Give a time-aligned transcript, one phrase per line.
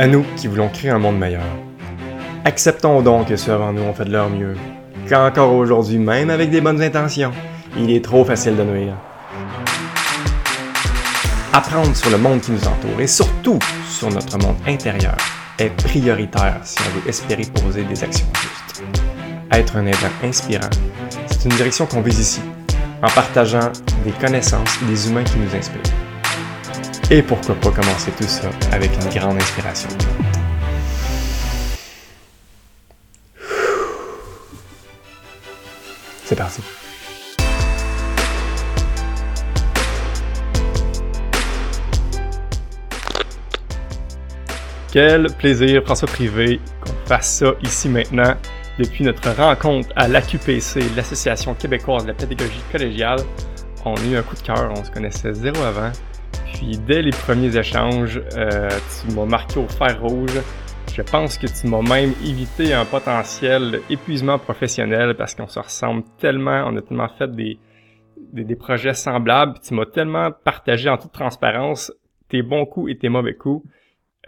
[0.00, 1.42] À nous qui voulons créer un monde meilleur.
[2.46, 4.54] Acceptons donc que ceux avant nous ont fait de leur mieux,
[5.06, 7.32] qu'encore aujourd'hui, même avec des bonnes intentions,
[7.76, 8.94] il est trop facile de nuire.
[11.52, 13.58] Apprendre sur le monde qui nous entoure et surtout
[13.90, 15.18] sur notre monde intérieur
[15.58, 18.82] est prioritaire si on veut espérer poser des actions justes.
[19.52, 20.70] Être un aidant inspirant,
[21.26, 22.40] c'est une direction qu'on vise ici,
[23.02, 23.70] en partageant
[24.06, 25.99] des connaissances et des humains qui nous inspirent.
[27.12, 29.88] Et pourquoi pas commencer tout ça avec une grande inspiration.
[36.24, 36.62] C'est parti.
[44.92, 48.36] Quel plaisir, François Privé, qu'on fasse ça ici maintenant
[48.78, 53.18] depuis notre rencontre à l'AQPC, l'Association québécoise de la pédagogie collégiale.
[53.84, 55.90] On a eu un coup de cœur, on se connaissait zéro avant.
[56.54, 60.40] Puis dès les premiers échanges, euh, tu m'as marqué au fer rouge.
[60.94, 66.02] Je pense que tu m'as même évité un potentiel épuisement professionnel parce qu'on se ressemble
[66.18, 67.58] tellement, on a tellement fait des,
[68.32, 69.54] des, des projets semblables.
[69.54, 71.92] Puis tu m'as tellement partagé en toute transparence
[72.28, 73.64] tes bons coups et tes mauvais coups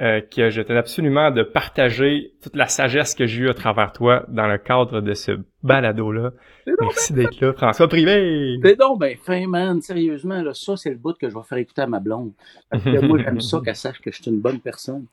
[0.00, 3.92] euh, que je tenais absolument de partager toute la sagesse que j'ai eue à travers
[3.92, 5.32] toi dans le cadre de ce
[5.62, 6.30] balado-là.
[6.66, 8.58] Merci d'être là, François Privé!
[8.62, 9.80] C'est donc ben fin, man.
[9.80, 12.32] Sérieusement, là, ça, c'est le bout que je vais faire écouter à ma blonde.
[12.70, 15.06] Parce que moi, j'aime ça qu'elle sache que je suis une bonne personne.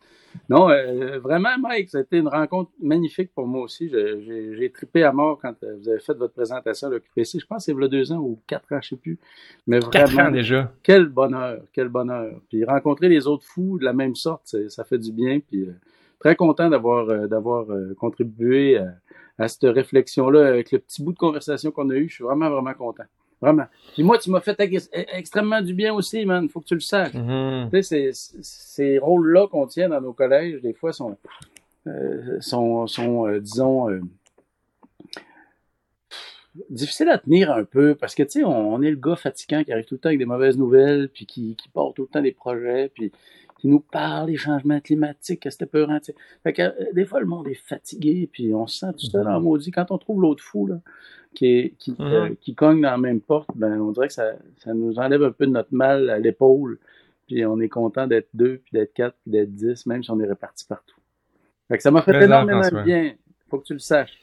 [0.47, 3.89] Non, euh, vraiment, Mike, ça a été une rencontre magnifique pour moi aussi.
[3.89, 7.39] J'ai trippé à mort quand euh, vous avez fait votre présentation à l'OQPC.
[7.39, 9.17] Je pense que c'est deux ans ou quatre ans, je sais plus.
[9.65, 10.71] Mais vraiment, quatre ans déjà.
[10.83, 12.39] Quel bonheur, quel bonheur.
[12.49, 15.39] Puis rencontrer les autres fous de la même sorte, ça fait du bien.
[15.39, 15.73] Puis euh,
[16.19, 17.65] très content d'avoir d'avoir
[17.97, 18.93] contribué à,
[19.39, 22.09] à cette réflexion-là avec le petit bout de conversation qu'on a eu.
[22.09, 23.05] Je suis vraiment, vraiment content.
[23.41, 23.65] Vraiment.
[23.93, 24.59] Puis moi, tu m'as fait
[25.13, 26.49] extrêmement du bien aussi, man.
[26.49, 27.13] Faut que tu le saches.
[27.13, 27.69] Mm-hmm.
[27.71, 31.17] Tu sais, ces rôles-là qu'on tient dans nos collèges, des fois, sont,
[31.87, 34.01] euh, sont, sont euh, disons, euh,
[36.69, 39.71] difficiles à tenir un peu parce que, tu sais, on, est le gars fatigant qui
[39.71, 42.21] arrive tout le temps avec des mauvaises nouvelles, puis qui, qui porte tout le temps
[42.21, 43.13] des projets, puis
[43.59, 45.99] qui nous parle des changements climatiques, que c'était peurant.
[45.99, 46.15] T'sais.
[46.43, 49.27] Fait que, euh, des fois, le monde est fatigué, puis on se sent tout seul
[49.27, 49.71] en maudit.
[49.71, 50.79] Quand on trouve l'autre fou, là,
[51.35, 54.73] qui, qui, euh, qui cogne dans la même porte, ben, on dirait que ça, ça
[54.73, 56.79] nous enlève un peu de notre mal à l'épaule.
[57.27, 60.19] Puis on est content d'être deux, puis d'être quatre, puis d'être dix, même si on
[60.19, 60.95] est répartis partout.
[61.67, 63.13] Fait que ça m'a fait énormément de bien.
[63.49, 64.17] Faut que tu le saches.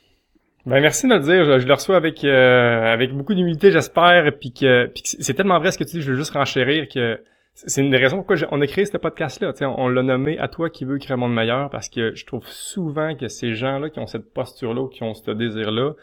[0.65, 1.61] Ben merci de le dire.
[1.61, 4.37] Je, le reçois avec euh, avec beaucoup d'humilité, j'espère.
[4.41, 6.03] Puis que, puis que c'est tellement vrai ce que tu dis.
[6.03, 7.21] Je veux juste renchérir que
[7.56, 9.53] c'est une des raisons pourquoi on a créé ce podcast-là.
[9.62, 12.27] On, on l'a nommé à toi qui veux créer un monde meilleur parce que je
[12.27, 15.95] trouve souvent que ces gens-là qui ont cette posture-là ou qui ont ce désir-là,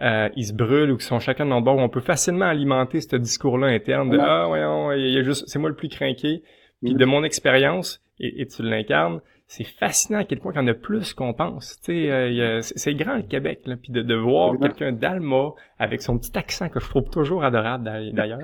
[0.00, 3.02] euh, ils se brûlent ou qui sont chacun de notre bord, on peut facilement alimenter
[3.02, 6.42] ce discours-là interne de Ah voyons, il y a juste c'est moi le plus craqué.
[6.82, 9.20] Puis de mon expérience, et, tu l'incarnes,
[9.52, 11.78] c'est fascinant à quel point il y en a plus qu'on pense.
[11.90, 16.36] Euh, c'est grand le Québec, là, puis de, de voir quelqu'un d'Alma avec son petit
[16.38, 18.40] accent que je trouve toujours adorable d'ailleurs,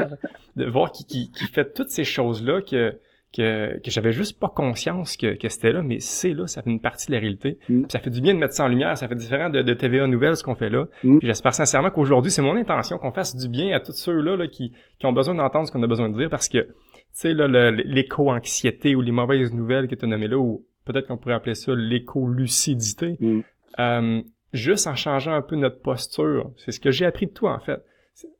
[0.57, 2.99] de voir qui, qui, qui fait toutes ces choses-là que
[3.31, 6.71] que, que j'avais juste pas conscience que, que c'était là, mais c'est là, ça fait
[6.71, 7.59] une partie de la réalité.
[7.69, 7.83] Mm.
[7.89, 10.07] ça fait du bien de mettre ça en lumière, ça fait différent de, de TVA
[10.07, 10.87] Nouvelles, ce qu'on fait là.
[11.05, 11.19] Mm.
[11.23, 14.73] J'espère sincèrement qu'aujourd'hui, c'est mon intention qu'on fasse du bien à tous ceux-là là, qui,
[14.99, 16.71] qui ont besoin d'entendre ce qu'on a besoin de dire, parce que, tu
[17.13, 21.17] sais, là, l'éco-anxiété ou les mauvaises nouvelles que tu as nommées là, ou peut-être qu'on
[21.17, 23.41] pourrait appeler ça l'éco-lucidité, Mm.
[23.79, 24.23] euh,
[24.53, 27.61] juste en changeant un peu notre posture, c'est ce que j'ai appris de toi, en
[27.61, 27.83] fait.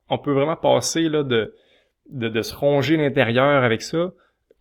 [0.09, 1.55] On peut vraiment passer là de,
[2.11, 4.13] de, de se ronger l'intérieur avec ça,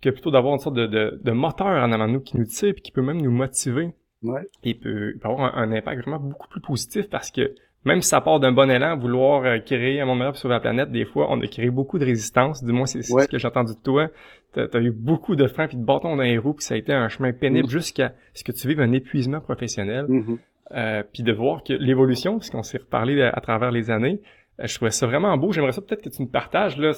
[0.02, 2.46] que plutôt d'avoir une sorte de, de, de, moteur en avant de nous qui nous
[2.46, 3.94] tire et qui peut même nous motiver.
[4.24, 4.48] Ouais.
[4.64, 7.54] Et peut, peut avoir un, un, impact vraiment beaucoup plus positif parce que
[7.86, 10.59] même si ça part d'un bon élan, vouloir euh, créer un monde meilleur sauver la
[10.59, 12.64] planète, des fois, on a créé beaucoup de résistance.
[12.64, 13.24] Du moins, c'est ouais.
[13.24, 14.09] ce que j'ai entendu de toi.
[14.53, 16.78] T'as as eu beaucoup de freins puis de bâtons dans les roues, puis ça a
[16.78, 17.72] été un chemin pénible mmh.
[17.72, 20.06] jusqu'à ce que tu vives un épuisement professionnel.
[20.08, 20.38] Mmh.
[20.72, 24.19] Euh, puis de voir que l'évolution, parce qu'on s'est reparlé à, à, travers les années,
[24.59, 25.52] euh, je trouvais ça vraiment beau.
[25.52, 26.91] J'aimerais ça peut-être que tu me partages là,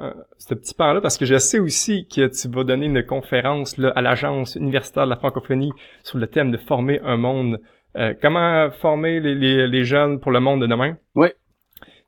[0.00, 3.78] euh, ce petit pan-là, parce que je sais aussi que tu vas donner une conférence
[3.78, 5.72] là, à l'Agence universitaire de la francophonie
[6.02, 7.60] sur le thème de former un monde.
[7.96, 10.98] Euh, comment former les, les, les, jeunes pour le monde de demain?
[11.14, 11.28] Oui.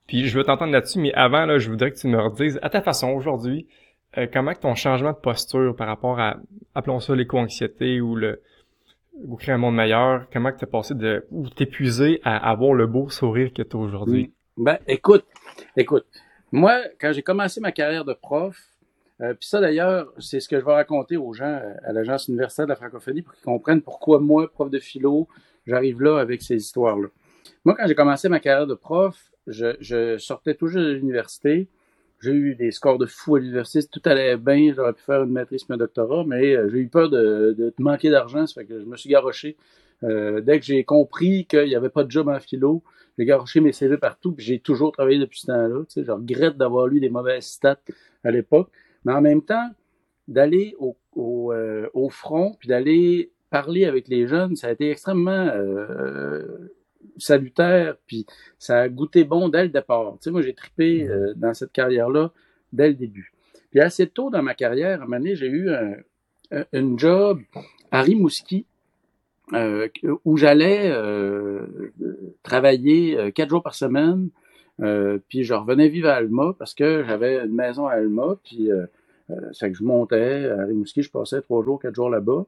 [0.06, 2.68] Puis je veux t'entendre là-dessus, mais avant, là, je voudrais que tu me redises, à
[2.68, 3.66] ta façon aujourd'hui,
[4.18, 6.36] euh, comment ton changement de posture par rapport à,
[6.74, 8.42] appelons ça l'éco-anxiété ou le
[9.24, 11.26] ou créer un monde meilleur, comment tu as passé de
[11.56, 14.32] t'épuiser à avoir le beau sourire que tu as aujourd'hui?
[14.56, 15.24] Ben, écoute,
[15.76, 16.06] écoute,
[16.52, 18.56] moi, quand j'ai commencé ma carrière de prof,
[19.20, 22.66] euh, puis ça d'ailleurs, c'est ce que je vais raconter aux gens à l'Agence universitaire
[22.66, 25.26] de la francophonie pour qu'ils comprennent pourquoi moi, prof de philo,
[25.66, 27.08] j'arrive là avec ces histoires-là.
[27.64, 31.68] Moi, quand j'ai commencé ma carrière de prof, je sortais toujours de l'université,
[32.20, 35.32] j'ai eu des scores de fou à l'université, tout allait bien, j'aurais pu faire une
[35.32, 38.66] maîtrise puis un doctorat, mais euh, j'ai eu peur de, de manquer d'argent, ça fait
[38.66, 39.56] que je me suis garoché.
[40.04, 42.82] Euh, dès que j'ai compris qu'il n'y avait pas de job en philo,
[43.18, 45.80] j'ai garoché mes CV partout, puis j'ai toujours travaillé depuis ce temps-là.
[45.80, 47.80] Tu sais, je regrette d'avoir lu des mauvaises stats
[48.22, 48.70] à l'époque,
[49.04, 49.70] mais en même temps,
[50.28, 54.90] d'aller au, au, euh, au front, puis d'aller parler avec les jeunes, ça a été
[54.90, 56.68] extrêmement euh,
[57.18, 58.26] salutaire, puis
[58.58, 60.12] ça a goûté bon dès le départ.
[60.14, 61.10] Tu sais, moi, j'ai tripé mmh.
[61.10, 62.32] euh, dans cette carrière-là
[62.72, 63.32] dès le début.
[63.70, 65.94] Puis assez tôt dans ma carrière, à un moment donné, j'ai eu un,
[66.72, 67.40] un, job
[67.90, 68.66] à Rimouski,
[69.52, 69.88] euh,
[70.24, 71.66] où j'allais euh,
[72.42, 74.30] travailler quatre jours par semaine,
[75.28, 78.70] puis je revenais vivre à Alma parce que j'avais une maison à Alma, puis
[79.52, 82.46] c'est que je montais à Rimouski, je passais trois jours, quatre jours là-bas.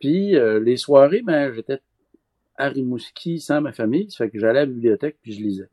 [0.00, 1.80] Puis les soirées, ben j'étais
[2.58, 2.72] à
[3.38, 5.68] sans ma famille, ça fait que j'allais à la bibliothèque puis je lisais.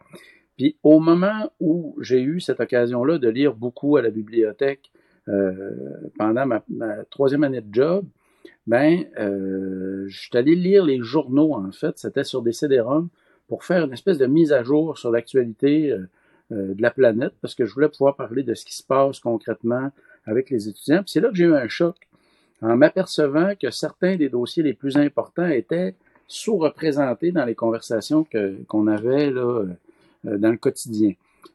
[0.58, 4.92] Puis au moment où j'ai eu cette occasion-là de lire beaucoup à la bibliothèque
[5.28, 5.72] euh,
[6.18, 6.64] pendant ma,
[7.10, 8.06] troisième année de job,
[8.68, 13.10] ben euh, je suis allé lire les journaux en fait, c'était sur des CD-ROM
[13.48, 16.08] pour faire une espèce de mise à jour sur l'actualité euh,
[16.52, 19.20] euh, de la planète parce que je voulais pouvoir parler de ce qui se passe
[19.20, 19.92] concrètement
[20.26, 21.04] avec les étudiants.
[21.04, 21.96] Puis c'est là que j'ai eu un choc
[22.62, 25.96] en m'apercevant que certains des dossiers les plus importants étaient
[26.28, 28.26] sous-représentés dans les conversations
[28.68, 29.66] qu'on avait là,
[30.26, 31.14] euh, dans le quotidien.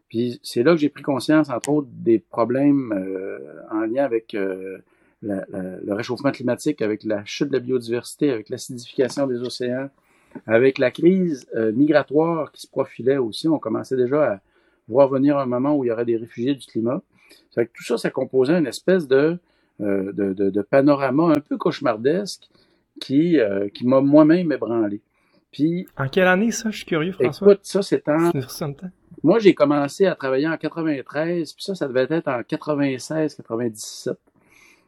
[0.08, 3.38] Puis c'est là que j'ai pris conscience, entre autres, des problèmes euh,
[3.70, 4.78] en lien avec euh,
[5.22, 9.90] le réchauffement climatique, avec la chute de la biodiversité, avec l'acidification des océans,
[10.46, 13.48] avec la crise migratoire qui se profilait aussi.
[13.48, 14.40] On commençait déjà à
[14.86, 17.02] voir venir un moment où il y aurait des réfugiés du climat.
[17.56, 19.38] que tout ça, ça composait une espèce de,
[19.80, 22.48] de panorama un peu cauchemardesque
[22.98, 25.00] qui, euh, qui m'a moi-même ébranlé.
[25.50, 26.70] Puis, en quelle année ça?
[26.70, 27.52] Je suis curieux, François.
[27.52, 28.30] Écoute, ça, c'est en...
[29.22, 34.16] Moi, j'ai commencé à travailler en 93, puis ça, ça devait être en 96, 97.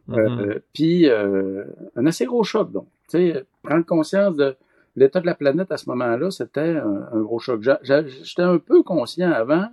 [0.08, 0.18] Mm-hmm.
[0.18, 1.64] euh, puis, euh,
[1.96, 2.86] un assez gros choc, donc.
[3.08, 4.56] Tu sais, prendre conscience de
[4.96, 7.62] l'état de la planète à ce moment-là, c'était un, gros choc.
[7.82, 9.66] J'étais un peu conscient avant,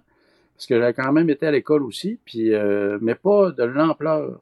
[0.55, 4.39] parce que j'avais quand même été à l'école aussi, puis, euh, mais pas de l'ampleur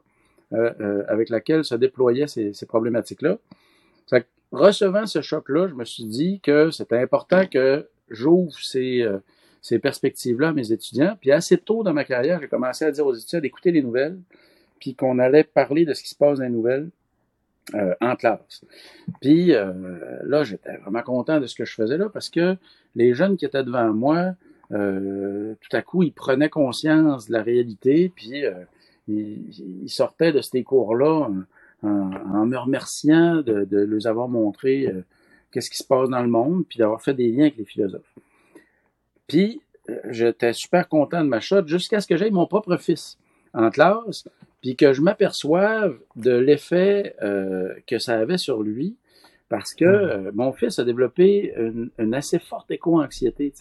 [0.53, 3.37] euh, avec laquelle se déployaient ces, ces problématiques-là
[4.55, 9.17] recevant ce choc-là, je me suis dit que c'était important que j'ouvre ces, euh,
[9.61, 11.15] ces perspectives-là à mes étudiants.
[11.19, 14.17] Puis assez tôt dans ma carrière, j'ai commencé à dire aux étudiants d'écouter les nouvelles,
[14.79, 16.89] puis qu'on allait parler de ce qui se passe dans les nouvelles
[17.73, 18.63] euh, en classe.
[19.21, 19.71] Puis euh,
[20.23, 22.55] là, j'étais vraiment content de ce que je faisais là parce que
[22.95, 24.35] les jeunes qui étaient devant moi,
[24.69, 28.43] tout à coup, ils prenaient conscience de la réalité, puis
[29.07, 31.29] ils, ils, sortaient de ces cours-là
[31.83, 35.03] en, me remerciant de, de les avoir montré euh,
[35.51, 38.13] qu'est-ce qui se passe dans le monde, puis d'avoir fait des liens avec les philosophes.
[39.27, 43.17] Puis, euh, j'étais super content de ma shot jusqu'à ce que j'aie mon propre fils
[43.53, 44.27] en classe,
[44.61, 48.95] puis que je m'aperçoive de l'effet euh, que ça avait sur lui,
[49.47, 51.53] parce que mon fils a développé
[51.99, 53.53] une, assez forte éco-anxiété.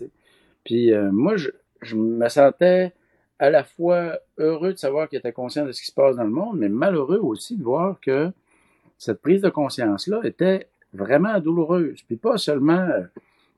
[0.64, 1.50] Puis moi, je,
[1.82, 2.94] je me sentais
[3.38, 6.24] à la fois heureux de savoir qu'il était conscient de ce qui se passe dans
[6.24, 8.30] le monde, mais malheureux aussi de voir que
[8.98, 12.02] cette prise de conscience-là était vraiment douloureuse.
[12.06, 13.02] Puis pas seulement, euh,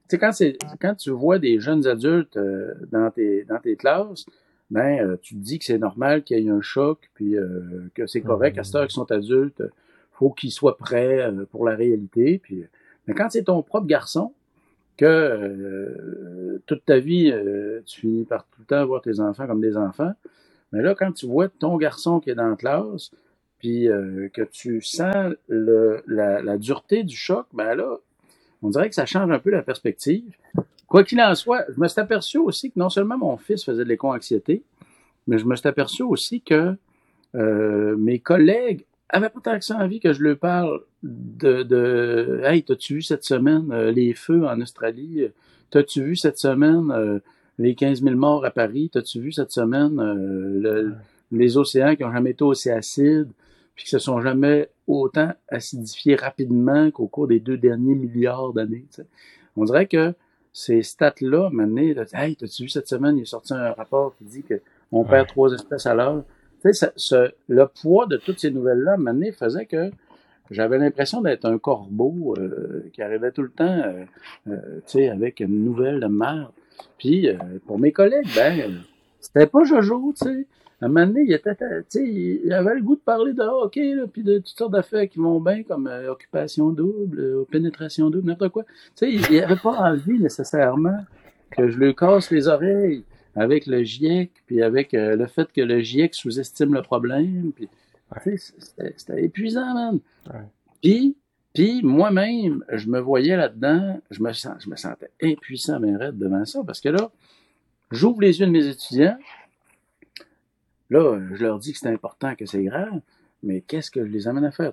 [0.09, 4.27] tu sais, quand tu vois des jeunes adultes euh, dans tes classes,
[4.71, 7.37] ben euh, tu te dis que c'est normal qu'il y ait un choc, puis
[7.95, 9.63] que c'est correct à cette heure qu'ils sont adultes,
[10.13, 12.41] faut qu'ils soient prêts pour la réalité.
[13.07, 14.33] Mais quand c'est ton propre garçon,
[14.97, 19.47] que euh, toute ta vie, euh, tu finis par tout le temps voir tes enfants
[19.47, 20.13] comme des enfants.
[20.73, 23.11] Mais là, quand tu vois ton garçon qui est dans la classe,
[23.59, 27.99] puis euh, que tu sens la, la, dureté du choc, ben là,
[28.63, 30.37] on dirait que ça change un peu la perspective.
[30.89, 33.85] Quoi qu'il en soit, je me suis aperçu aussi que non seulement mon fils faisait
[33.85, 34.63] de l'éco-anxiété,
[35.27, 36.77] mais je me suis aperçu aussi que
[37.35, 42.63] mes collègues avait pas tant que ça envie que je lui parle de, de Hey,
[42.63, 45.29] t'as-tu vu cette semaine euh, les feux en Australie?
[45.71, 47.19] T'as-tu vu cette semaine euh,
[47.59, 48.91] les 15 000 morts à Paris?
[48.93, 50.91] T'as-tu vu cette semaine euh,
[51.33, 53.31] les océans qui ont jamais été aussi acides,
[53.75, 58.87] puis qui se sont jamais autant acidifiés rapidement qu'au cours des deux derniers milliards d'années?
[59.57, 60.15] On dirait que
[60.53, 61.83] ces stats-là, maintenant,
[62.15, 65.53] hey, t'as-tu vu cette semaine, il est sorti un rapport qui dit qu'on perd trois
[65.53, 66.25] espèces à l'heure?
[67.49, 69.91] Le poids de toutes ces nouvelles-là, maintenant, faisait que
[70.51, 74.05] j'avais l'impression d'être un corbeau euh, qui arrivait tout le temps, euh,
[74.49, 76.53] euh, avec une nouvelle de merde.
[76.99, 77.29] Puis,
[77.67, 78.83] pour mes collègues, ben,
[79.19, 80.47] c'était pas Jojo, tu sais.
[80.83, 81.57] À un moment donné, il, était,
[81.95, 85.41] il avait le goût de parler de hockey, puis de toutes sortes d'affaires qui vont
[85.41, 88.65] bien, comme occupation double, pénétration double, n'importe quoi.
[88.95, 90.99] Tu sais, il avait pas envie nécessairement
[91.51, 93.05] que je lui casse les oreilles
[93.37, 97.69] avec le GIEC, puis avec euh, le fait que le GIEC sous-estime le problème, puis
[98.97, 100.01] c'était épuisant, man.
[100.83, 101.17] Puis,
[101.53, 106.19] puis moi-même, je me voyais là-dedans, je me, sens, je me sentais impuissant, mais raide
[106.19, 107.11] devant ça, parce que là,
[107.91, 109.19] j'ouvre les yeux de mes étudiants,
[110.89, 113.01] là, je leur dis que c'est important, que c'est grave,
[113.43, 114.73] mais qu'est-ce que je les amène à faire?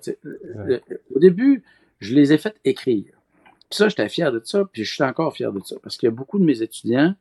[1.14, 1.64] au début,
[2.00, 3.14] je les ai fait écrire.
[3.70, 6.08] Puis ça, j'étais fier de ça, puis je suis encore fier de ça, parce qu'il
[6.08, 7.16] y a beaucoup de mes étudiants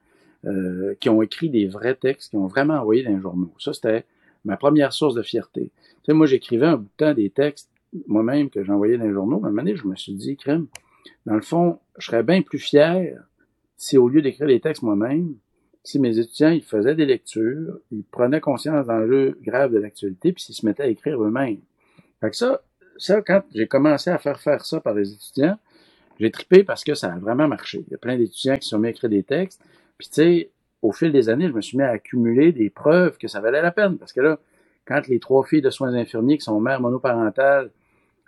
[0.45, 3.53] euh, qui ont écrit des vrais textes, qui ont vraiment envoyé dans les journaux.
[3.59, 4.05] Ça, c'était
[4.45, 5.71] ma première source de fierté.
[5.87, 7.71] Tu sais, moi, j'écrivais un bout de temps des textes
[8.07, 9.37] moi-même que j'envoyais dans les journaux.
[9.45, 10.67] À un moment donné, je me suis dit, crème,
[11.27, 13.23] dans le fond, je serais bien plus fier
[13.77, 15.35] si au lieu d'écrire les textes moi-même,
[15.85, 20.43] si mes étudiants, ils faisaient des lectures, ils prenaient conscience d'enjeux graves de l'actualité, puis
[20.43, 21.59] s'ils se mettaient à écrire eux-mêmes.
[22.21, 22.63] Fait que ça,
[22.99, 25.59] ça, quand j'ai commencé à faire faire ça par les étudiants,
[26.21, 27.85] j'ai tripé parce que ça a vraiment marché.
[27.89, 29.61] Il y a plein d'étudiants qui se sont mis à écrire des textes.
[30.03, 30.51] Puis tu sais,
[30.83, 33.63] au fil des années, je me suis mis à accumuler des preuves que ça valait
[33.63, 33.99] la peine.
[33.99, 34.41] Parce que là,
[34.85, 37.71] quand les trois filles de soins infirmiers qui sont mères monoparentales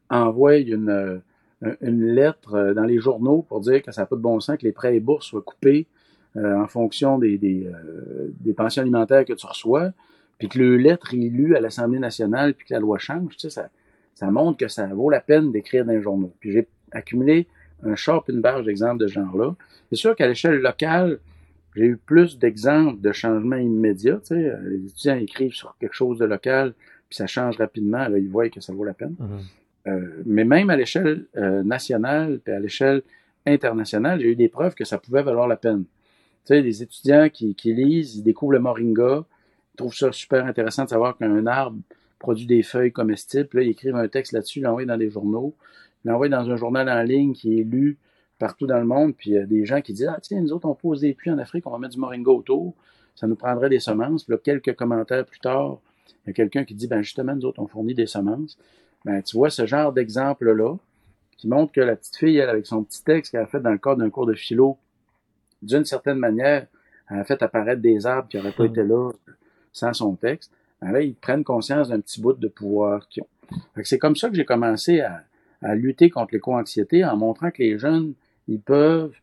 [0.08, 4.14] envoient une, euh, une lettre euh, dans les journaux pour dire que ça n'a pas
[4.14, 5.88] de bon sens que les prêts et bourses soient coupés
[6.36, 9.90] euh, en fonction des, des, pensions alimentaires que tu reçois,
[10.38, 13.40] puis que le lettre est lue à l'Assemblée nationale, puis que la loi change, tu
[13.40, 13.68] sais, ça,
[14.14, 16.32] ça montre que ça vaut la peine d'écrire dans les journaux.
[16.38, 17.48] Puis j'ai accumulé
[17.82, 19.56] un short une barge d'exemples de ce genre-là.
[19.90, 21.18] C'est sûr qu'à l'échelle locale,
[21.74, 24.20] j'ai eu plus d'exemples de changements immédiats.
[24.24, 26.74] Tu sais, les étudiants écrivent sur quelque chose de local,
[27.08, 28.08] puis ça change rapidement.
[28.08, 29.16] Là, ils voient que ça vaut la peine.
[29.18, 29.38] Mhm.
[29.88, 33.02] euh, mais même à l'échelle euh, nationale, puis à l'échelle
[33.46, 35.84] internationale, j'ai eu des preuves que ça pouvait valoir la peine.
[36.46, 39.24] Tu sais, des étudiants qui, qui lisent, ils découvrent le moringa,
[39.74, 41.78] ils trouvent ça super intéressant de savoir qu'un arbre
[42.18, 43.48] produit des feuilles comestibles.
[43.48, 45.54] Puis là, ils écrivent un texte là-dessus, ils l'envoient dans des journaux,
[46.04, 47.98] ils l'envoient dans un journal en ligne qui est lu
[48.38, 50.52] partout dans le monde, puis il y a des gens qui disent Ah, tiens, nous
[50.52, 52.74] autres, on pose des puits en Afrique, on va mettre du moringa autour,
[53.14, 54.24] ça nous prendrait des semences.
[54.24, 55.78] Puis là, quelques commentaires plus tard,
[56.24, 58.58] il y a quelqu'un qui dit Ben justement, nous autres, on fournit des semences.
[59.04, 60.76] Ben, tu vois ce genre d'exemple-là,
[61.36, 63.70] qui montre que la petite fille, elle, avec son petit texte qu'elle a fait dans
[63.70, 64.78] le cadre d'un cours de philo,
[65.62, 66.66] d'une certaine manière,
[67.10, 68.72] elle a fait apparaître des arbres qui n'auraient pas hmm.
[68.72, 69.10] été là
[69.72, 70.50] sans son texte.
[70.80, 73.28] Ben là, ils prennent conscience d'un petit bout de pouvoir qu'ils ont.
[73.82, 75.22] C'est comme ça que j'ai commencé à,
[75.60, 78.14] à lutter contre l'éco-anxiété en montrant que les jeunes
[78.48, 79.14] ils peuvent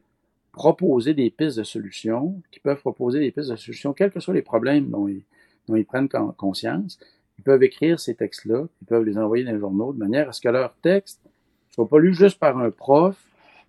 [0.51, 4.33] proposer des pistes de solutions, qui peuvent proposer des pistes de solutions, quels que soient
[4.33, 5.23] les problèmes dont ils,
[5.67, 6.99] dont ils prennent conscience.
[7.39, 10.33] Ils peuvent écrire ces textes-là, ils peuvent les envoyer dans les journaux de manière à
[10.33, 13.17] ce que leur texte ne soit pas lu juste par un prof,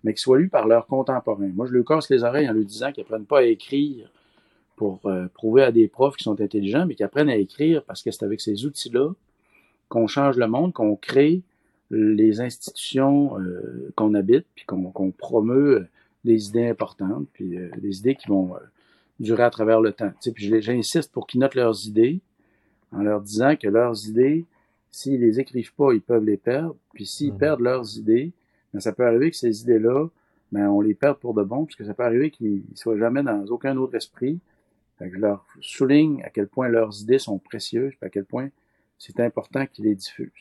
[0.03, 1.49] mais qu'il soit lu par leurs contemporains.
[1.55, 4.11] Moi, je leur casse les oreilles en lui disant qu'ils apprennent pas à écrire
[4.75, 8.03] pour euh, prouver à des profs qui sont intelligents, mais qu'ils apprennent à écrire parce
[8.03, 9.13] que c'est avec ces outils-là
[9.87, 11.41] qu'on change le monde, qu'on crée
[11.93, 15.87] les institutions euh, qu'on habite, puis qu'on promeut
[16.25, 18.59] des idées importantes, puis euh, des idées qui vont euh,
[19.19, 20.09] durer à travers le temps.
[20.09, 22.19] Tu sais, puis j'insiste pour qu'ils notent leurs idées,
[22.91, 24.45] en leur disant que leurs idées,
[24.91, 26.75] s'ils les écrivent pas, ils peuvent les perdre.
[26.93, 27.37] Puis s'ils mmh.
[27.37, 28.31] perdent leurs idées,
[28.73, 30.07] ben, ça peut arriver que ces idées-là,
[30.51, 33.43] ben, on les perd pour de bon, puisque ça peut arriver qu'ils soient jamais dans
[33.47, 34.39] aucun autre esprit.
[34.99, 38.25] Fait que je leur souligne à quel point leurs idées sont précieuses, puis à quel
[38.25, 38.49] point
[38.99, 40.31] c'est important qu'ils les diffusent.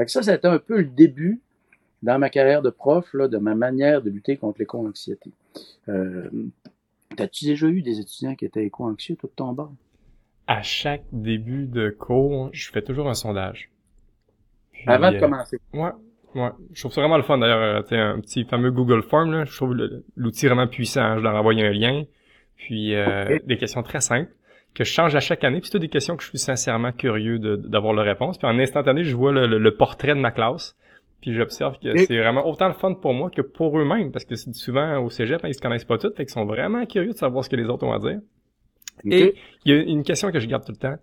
[0.00, 1.42] Fait que ça, c'était un peu le début
[2.02, 5.30] dans ma carrière de prof, là, de ma manière de lutter contre l'éco-anxiété.
[5.90, 6.30] Euh,
[7.16, 9.74] T'as-tu déjà eu des étudiants qui étaient éco-anxieux tout ton bord?
[10.46, 13.68] À chaque début de cours, je fais toujours un sondage.
[14.86, 15.58] Avant de euh, commencer.
[15.74, 15.90] Ouais,
[16.34, 16.50] ouais.
[16.72, 17.84] Je trouve ça vraiment le fun d'ailleurs.
[17.92, 19.76] Euh, un petit fameux Google Form, là, je trouve
[20.16, 21.18] l'outil vraiment puissant.
[21.18, 22.04] Je leur envoie un lien.
[22.56, 24.32] Puis euh, des questions très simples
[24.74, 25.60] que je change à chaque année.
[25.60, 28.38] Puis c'est des questions que je suis sincèrement curieux d'avoir la réponse.
[28.38, 30.76] Puis en instantané, je vois le, portrait de ma classe.
[31.20, 34.36] Puis j'observe que c'est vraiment autant le fun pour moi que pour eux-mêmes, parce que
[34.36, 37.12] c'est souvent au cégep, hein, ils se connaissent pas tous, fait qu'ils sont vraiment curieux
[37.12, 38.20] de savoir ce que les autres ont à dire.
[39.04, 39.34] Et
[39.66, 40.96] il y a une question que je garde tout le temps,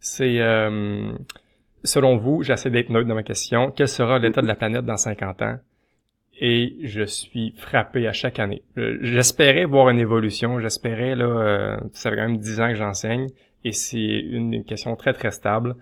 [0.00, 1.12] c'est euh,
[1.84, 4.96] selon vous, j'essaie d'être neutre dans ma question, quel sera l'état de la planète dans
[4.96, 5.58] 50 ans?
[6.40, 8.62] Et je suis frappé à chaque année.
[8.76, 13.26] J'espérais voir une évolution, j'espérais là, euh, ça fait quand même dix ans que j'enseigne
[13.62, 15.76] et c'est une question très très stable.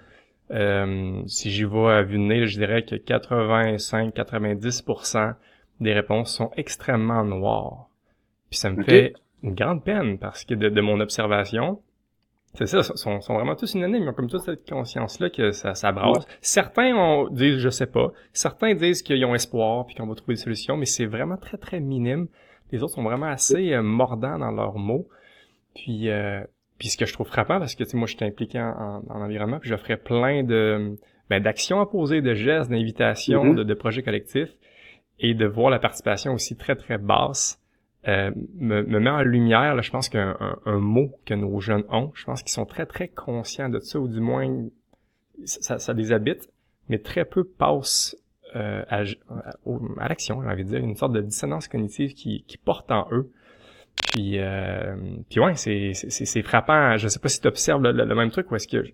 [0.51, 5.35] Euh, si j'y vois à vue de nez, je dirais que 85-90%
[5.81, 7.89] des réponses sont extrêmement noires.
[8.51, 9.13] Puis ça me fait
[9.45, 11.81] une grande peine parce que de mon observation,
[12.55, 14.05] c'est ça, sont, sont vraiment tous unanimes.
[14.05, 16.27] Ils ont comme toute cette conscience-là que ça, ça brasse.
[16.41, 18.13] Certains ont, disent je sais pas.
[18.33, 21.59] Certains disent qu'ils ont espoir puis qu'on va trouver des solutions, mais c'est vraiment très
[21.59, 22.27] très minime.
[22.73, 25.09] Les autres sont vraiment assez euh, mordants dans leurs mots.
[25.75, 26.43] Puis, euh,
[26.79, 29.03] puis ce que je trouve frappant, parce que tu sais, moi je suis impliqué en,
[29.09, 30.97] en, environnement, puis je ferais plein de
[31.31, 33.57] ben, d'actions à poser, de gestes, d'invitations, mm-hmm.
[33.57, 34.51] de, de projets collectifs,
[35.21, 37.61] et de voir la participation aussi très très basse
[38.09, 41.85] euh, me, me, met en lumière, là, je pense qu'un un, mot que nos jeunes
[41.91, 44.67] ont, je pense qu'ils sont très, très conscients de ça, ou du moins,
[45.45, 46.51] ça, ça les habite,
[46.89, 48.17] mais très peu passent
[48.57, 49.03] euh, à,
[49.99, 53.07] à, l'action, j'ai envie de dire, une sorte de dissonance cognitive qui, qui porte en
[53.13, 53.31] eux.
[54.11, 54.97] Puis, euh,
[55.29, 56.97] puis ouais, c'est, frappant.
[56.97, 58.91] Je sais pas si tu observes le, le, même truc ou est-ce que la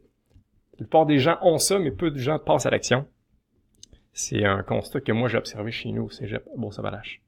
[0.76, 3.06] plupart des gens ont ça, mais peu de gens passent à l'action.
[4.12, 7.20] C'est un constat que moi j'ai observé chez nous au cégep Bon, ça va lâcher.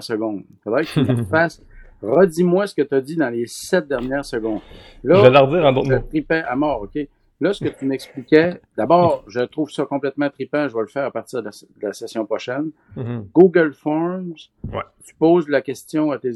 [0.00, 0.44] Secondes.
[0.64, 1.62] Faudrait que tu me fasses.
[2.02, 4.60] Redis-moi ce que tu as dit dans les sept dernières secondes.
[5.04, 6.42] Là, je vais leur dire en d'autres mots.
[6.48, 6.98] à mort, OK?
[7.40, 10.68] Là, ce que tu m'expliquais, d'abord, je trouve ça complètement trippant.
[10.68, 12.70] Je vais le faire à partir de la, session prochaine.
[12.96, 13.32] Mm-hmm.
[13.34, 14.34] Google Forms.
[14.72, 14.84] Ouais.
[15.04, 16.30] Tu poses la question à tes,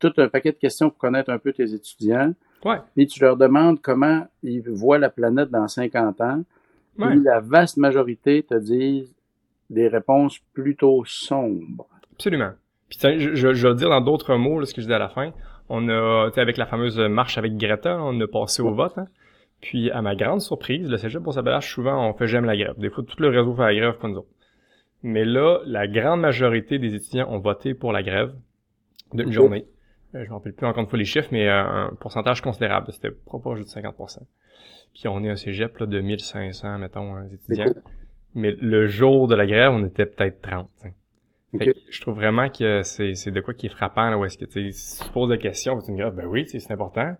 [0.00, 2.34] tout un paquet de questions pour connaître un peu tes étudiants.
[2.64, 2.78] Ouais.
[2.96, 6.42] Puis tu leur demandes comment ils voient la planète dans 50 ans.
[6.98, 7.14] Ouais.
[7.22, 9.14] La vaste majorité te disent
[9.70, 11.86] des réponses plutôt sombres.
[12.14, 12.50] Absolument.
[12.90, 14.98] Puis je, je, je vais dire dans d'autres mots là, ce que je dis à
[14.98, 15.32] la fin.
[15.68, 18.98] On a, avec la fameuse marche avec Greta, on a passé au vote.
[18.98, 19.06] Hein.
[19.60, 22.74] Puis, à ma grande surprise, le cégep pour Sabelage, souvent, on fait j'aime la grève.
[22.78, 24.28] Des fois, tout le réseau fait la grève, pas nous autres.
[25.02, 28.34] Mais là, la grande majorité des étudiants ont voté pour la grève
[29.12, 29.66] d'une journée.
[30.14, 32.40] Euh, je ne me rappelle plus encore une fois les chiffres, mais euh, un pourcentage
[32.40, 32.88] considérable.
[32.90, 34.18] C'était proche de 50%.
[34.94, 37.72] Puis on est un cégep là, de 1500, mettons, euh, étudiants.
[38.34, 40.68] Mais le jour de la grève, on était peut-être 30.
[41.52, 44.72] Je trouve vraiment que c'est de quoi qui est frappant, là, où est-ce que tu
[45.12, 47.16] poses la question, tu me dis, ben oui, c'est important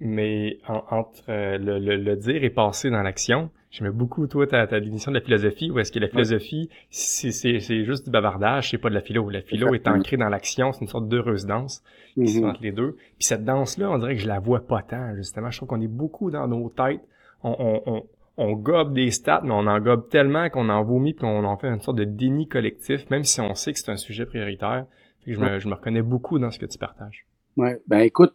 [0.00, 4.80] mais entre euh, le, le, dire et passer dans l'action, j'aimais beaucoup, toi, ta, ta
[4.80, 8.88] définition de la philosophie, où est-ce que la philosophie, c'est juste du bavardage, c'est pas
[8.88, 9.28] de la philo.
[9.28, 12.46] La philo est ancrée dans l'action, c'est une sorte d'heureuse danse qui mm-hmm.
[12.46, 12.96] entre les deux.
[13.18, 15.50] Puis cette danse-là, on dirait que je la vois pas tant, justement.
[15.50, 17.02] Je trouve qu'on est beaucoup dans nos têtes.
[17.44, 18.04] On, on, on,
[18.36, 21.56] on gobe des stats, mais on en gobe tellement qu'on en vomit puis qu'on en
[21.56, 24.86] fait une sorte de déni collectif, même si on sait que c'est un sujet prioritaire.
[25.26, 27.26] je, me, je me reconnais beaucoup dans ce que tu partages.
[27.56, 28.34] Ouais, ben écoute,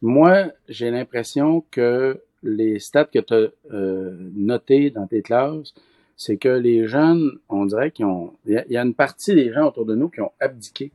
[0.00, 5.74] moi, j'ai l'impression que les stats que tu as euh, notées dans tes classes,
[6.16, 8.34] c'est que les jeunes, on dirait qu'ils ont.
[8.46, 10.92] Il y, a une partie des gens autour de nous qui ont abdiqué,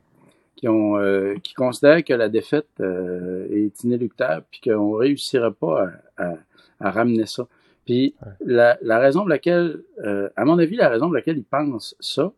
[0.56, 5.90] qui ont euh, qui considèrent que la défaite euh, est inéluctable, puis qu'on réussira pas
[6.16, 6.34] à,
[6.80, 7.46] à, ramener ça.
[7.90, 9.82] Puis la, la, raison pour laquelle,
[10.36, 12.32] à mon avis, la raison pour laquelle ils pensent ça,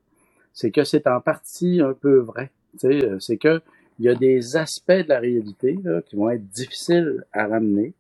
[0.55, 2.51] c'est que c'est en partie un peu vrai.
[2.79, 3.61] C'est que
[3.99, 7.93] il y a des aspects de la réalité là, qui vont être difficiles à ramener.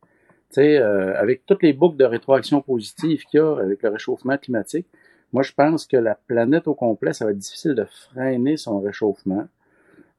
[0.48, 3.90] Tu sais, euh, avec toutes les boucles de rétroaction positive qu'il y a avec le
[3.90, 4.86] réchauffement climatique,
[5.34, 8.80] moi je pense que la planète au complet, ça va être difficile de freiner son
[8.80, 9.46] réchauffement.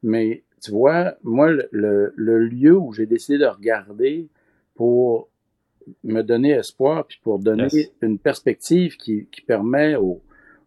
[0.03, 4.27] Mais tu vois, moi, le, le lieu où j'ai décidé de regarder
[4.75, 5.29] pour
[6.03, 7.67] me donner espoir, puis pour donner
[8.01, 10.21] une perspective qui, qui permet aux,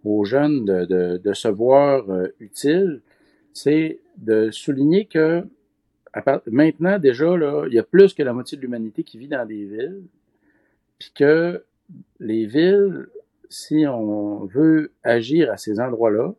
[0.05, 3.01] aux jeunes de, de, de se voir euh, utiles,
[3.53, 5.45] c'est de souligner que
[6.47, 9.47] maintenant déjà là, il y a plus que la moitié de l'humanité qui vit dans
[9.47, 10.03] des villes,
[10.99, 11.65] puis que
[12.21, 13.09] les villes,
[13.49, 16.35] si on veut agir à ces endroits-là,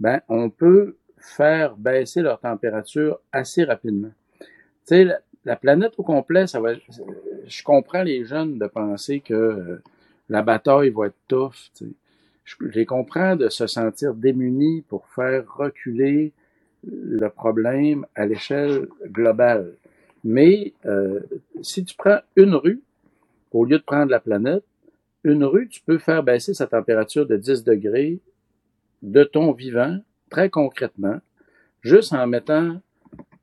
[0.00, 4.12] ben on peut faire baisser leur température assez rapidement.
[4.40, 4.46] Tu
[4.84, 5.08] sais,
[5.44, 6.72] la, planète au complet, ça va.
[7.46, 9.82] Je comprends les jeunes de penser que euh,
[10.28, 11.70] la bataille va être tough.
[12.44, 16.32] Je, les comprends de se sentir démunis pour faire reculer
[16.84, 19.74] le problème à l'échelle globale.
[20.24, 21.20] Mais euh,
[21.62, 22.80] si tu prends une rue,
[23.52, 24.64] au lieu de prendre la planète,
[25.24, 28.18] une rue, tu peux faire baisser sa température de 10 degrés
[29.02, 29.98] de ton vivant,
[30.30, 31.20] très concrètement,
[31.82, 32.80] juste en mettant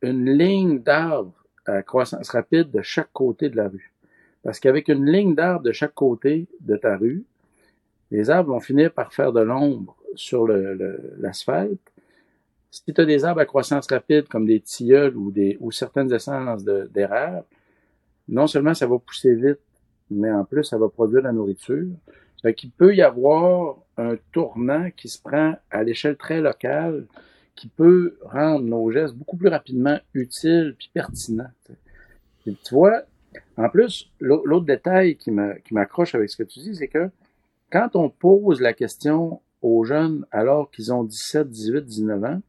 [0.01, 1.37] une ligne d'arbres
[1.67, 3.93] à croissance rapide de chaque côté de la rue.
[4.43, 7.23] Parce qu'avec une ligne d'arbres de chaque côté de ta rue,
[8.12, 11.91] les arbres vont finir par faire de l'ombre sur l'asphalte
[12.86, 16.12] si tu as des arbres à croissance rapide comme des tilleuls ou, des, ou certaines
[16.13, 17.43] essences d'érable,
[18.27, 19.60] non seulement ça va pousser vite,
[20.12, 21.88] mais en plus ça va produire la nourriture.
[22.41, 27.06] Fait qu'il peut y avoir un tournant qui se prend à l'échelle très locale
[27.58, 31.52] qui peut rendre nos gestes beaucoup plus rapidement utiles puis pertinents.
[32.46, 33.02] Et tu vois,
[33.58, 37.10] en plus, l'autre détail qui m'accroche avec ce que tu dis, c'est que
[37.70, 42.41] quand on pose la question aux jeunes alors qu'ils ont 17, 18, 19 ans,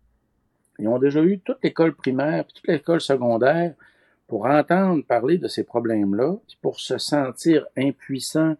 [0.78, 3.74] ils ont déjà eu toute l'école primaire puis toute l'école secondaire
[4.28, 8.56] pour entendre parler de ces problèmes-là, puis pour se sentir impuissants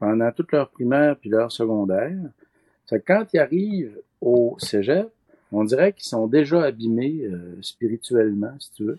[0.00, 2.18] pendant toute leur primaire puis leur secondaire.
[3.06, 5.08] Quand ils arrivent au cégep,
[5.52, 8.98] on dirait qu'ils sont déjà abîmés euh, spirituellement, si tu veux.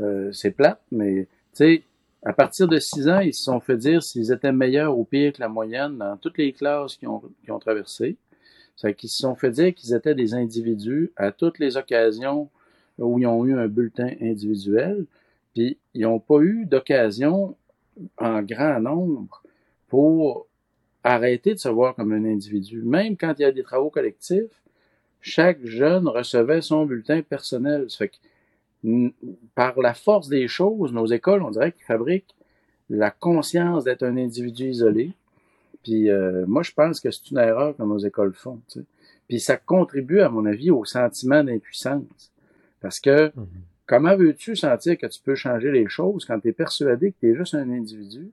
[0.00, 1.82] Euh, c'est plate, mais tu sais,
[2.22, 5.32] à partir de six ans, ils se sont fait dire s'ils étaient meilleurs ou pires
[5.32, 8.16] que la moyenne dans toutes les classes qu'ils ont, ont traversées.
[8.76, 12.48] C'est qu'ils se sont fait dire qu'ils étaient des individus à toutes les occasions
[12.98, 15.06] où ils ont eu un bulletin individuel,
[15.54, 17.56] puis ils n'ont pas eu d'occasion
[18.18, 19.42] en grand nombre
[19.88, 20.46] pour
[21.02, 22.82] arrêter de se voir comme un individu.
[22.82, 24.62] Même quand il y a des travaux collectifs,
[25.20, 27.86] chaque jeune recevait son bulletin personnel.
[27.88, 29.12] Ça fait que,
[29.54, 32.34] par la force des choses, nos écoles, on dirait qu'ils fabriquent
[32.88, 35.12] la conscience d'être un individu isolé.
[35.82, 38.60] Puis euh, moi, je pense que c'est une erreur que nos écoles font.
[38.68, 38.86] Tu sais.
[39.28, 42.32] Puis ça contribue, à mon avis, au sentiment d'impuissance.
[42.80, 43.46] Parce que mm-hmm.
[43.86, 47.30] comment veux-tu sentir que tu peux changer les choses quand tu es persuadé que tu
[47.30, 48.30] es juste un individu?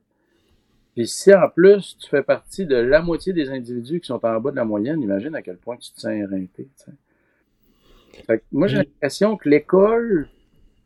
[0.98, 4.40] Puis si en plus tu fais partie de la moitié des individus qui sont en
[4.40, 6.66] bas de la moyenne, imagine à quel point tu te sens éreinté.
[8.26, 10.28] Fait que moi, j'ai l'impression que l'école,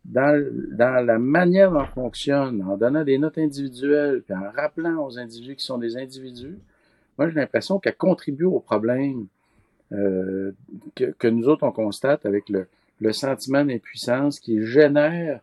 [0.05, 5.03] dans, dans la manière dont elle fonctionne, en donnant des notes individuelles, puis en rappelant
[5.03, 6.59] aux individus qui sont des individus,
[7.17, 9.29] moi, j'ai l'impression qu'elle contribue au problème
[9.93, 10.53] euh,
[10.95, 12.67] que, que, nous autres, on constate avec le,
[13.01, 15.41] le sentiment d'impuissance qui génère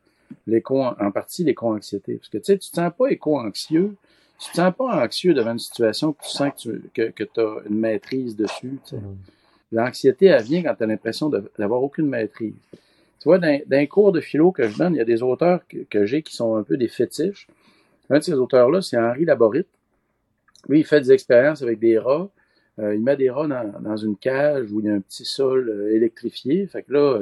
[0.76, 2.18] en partie l'éco-anxiété.
[2.18, 3.96] Parce que tu sais, tu te sens pas éco-anxieux
[4.40, 7.42] tu te sens pas anxieux devant une situation que tu sens que tu que, que
[7.42, 8.80] as une maîtrise dessus.
[8.86, 8.96] Tu sais?
[8.96, 9.18] Mm.
[9.72, 12.56] L'anxiété, elle vient quand tu as l'impression d'avoir aucune maîtrise.
[13.20, 15.68] Tu vois, dans, dans, cours de philo que je donne, il y a des auteurs
[15.68, 17.48] que, que j'ai qui sont un peu des fétiches.
[18.10, 19.66] Un de ces auteurs-là, c'est Henri Laborit.
[20.68, 22.30] Lui, il fait des expériences avec des rats.
[22.80, 25.26] Euh, il met des rats dans, dans, une cage où il y a un petit
[25.26, 26.66] sol euh, électrifié.
[26.66, 27.22] Fait que là,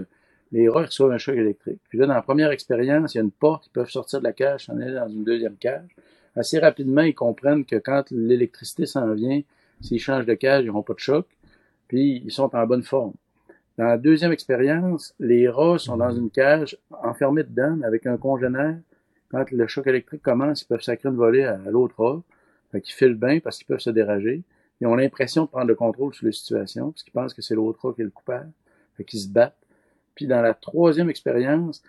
[0.52, 1.80] les rats reçoivent un choc électrique.
[1.90, 4.24] Puis là, dans la première expérience, il y a une porte, ils peuvent sortir de
[4.24, 5.96] la cage, s'en aller dans une deuxième cage
[6.38, 9.42] assez rapidement, ils comprennent que quand l'électricité s'en vient,
[9.82, 11.26] s'ils changent de cage, ils n'auront pas de choc,
[11.88, 13.14] puis ils sont en bonne forme.
[13.78, 18.78] Dans la deuxième expérience, les rats sont dans une cage enfermés dedans avec un congénère.
[19.30, 22.22] Quand le choc électrique commence, ils peuvent sacrer une volée à, l'autre rat.
[22.72, 24.42] Fait qu'ils filent bien parce qu'ils peuvent se dérager.
[24.82, 27.54] Ils ont l'impression de prendre le contrôle sur la situation parce qu'ils pensent que c'est
[27.54, 28.50] l'autre rat qui est le coupable.
[28.96, 29.56] Fait qu'ils se battent.
[30.16, 31.84] Puis dans la troisième expérience,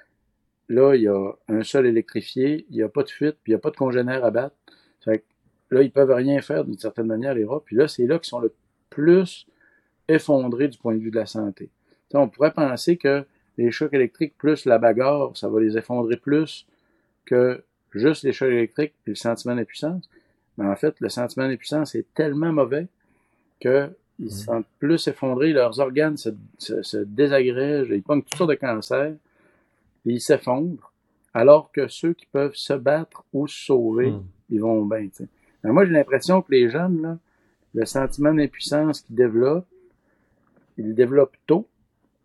[0.69, 3.55] là, il y a un sol électrifié, il n'y a pas de fuite, puis il
[3.55, 4.57] n'y a pas de congénère à battre.
[5.05, 5.25] Fait que
[5.75, 7.63] là, ils peuvent rien faire d'une certaine manière, les rats.
[7.65, 8.53] Puis là, c'est là qu'ils sont le
[8.91, 9.47] plus
[10.09, 11.71] effondrés du point de vue de la santé.
[12.15, 13.25] on pourrait penser que
[13.57, 16.67] les chocs électriques plus la bagarre, ça va les effondrer plus
[17.25, 20.09] que juste les chocs électriques et le sentiment d'impuissance.
[20.57, 22.87] Mais en fait, le sentiment d'impuissance est tellement mauvais
[23.61, 24.29] qu'ils mmh.
[24.29, 29.15] se sentent plus effondrés, leurs organes se, se désagrègent, ils pognent toutes sortes de cancers
[30.15, 30.93] ils s'effondrent,
[31.35, 34.25] alors que ceux qui peuvent se battre ou se sauver, hmm.
[34.51, 35.09] ils vont bien.
[35.65, 37.19] moi, j'ai l'impression que les jeunes, là,
[37.75, 39.69] le sentiment d'impuissance qu'ils développent,
[40.79, 41.69] ils le développent tôt.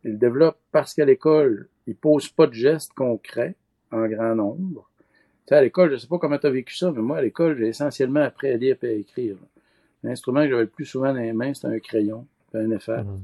[0.03, 3.55] Ils le développent parce qu'à l'école, ils posent pas de gestes concrets
[3.91, 4.89] en grand nombre.
[5.45, 7.21] Tu sais, à l'école, je sais pas comment tu as vécu ça, mais moi, à
[7.21, 9.35] l'école, j'ai essentiellement appris à lire et à écrire.
[10.03, 13.03] L'instrument que j'avais le plus souvent dans les mains, c'était un crayon, un FR.
[13.03, 13.21] Hmm.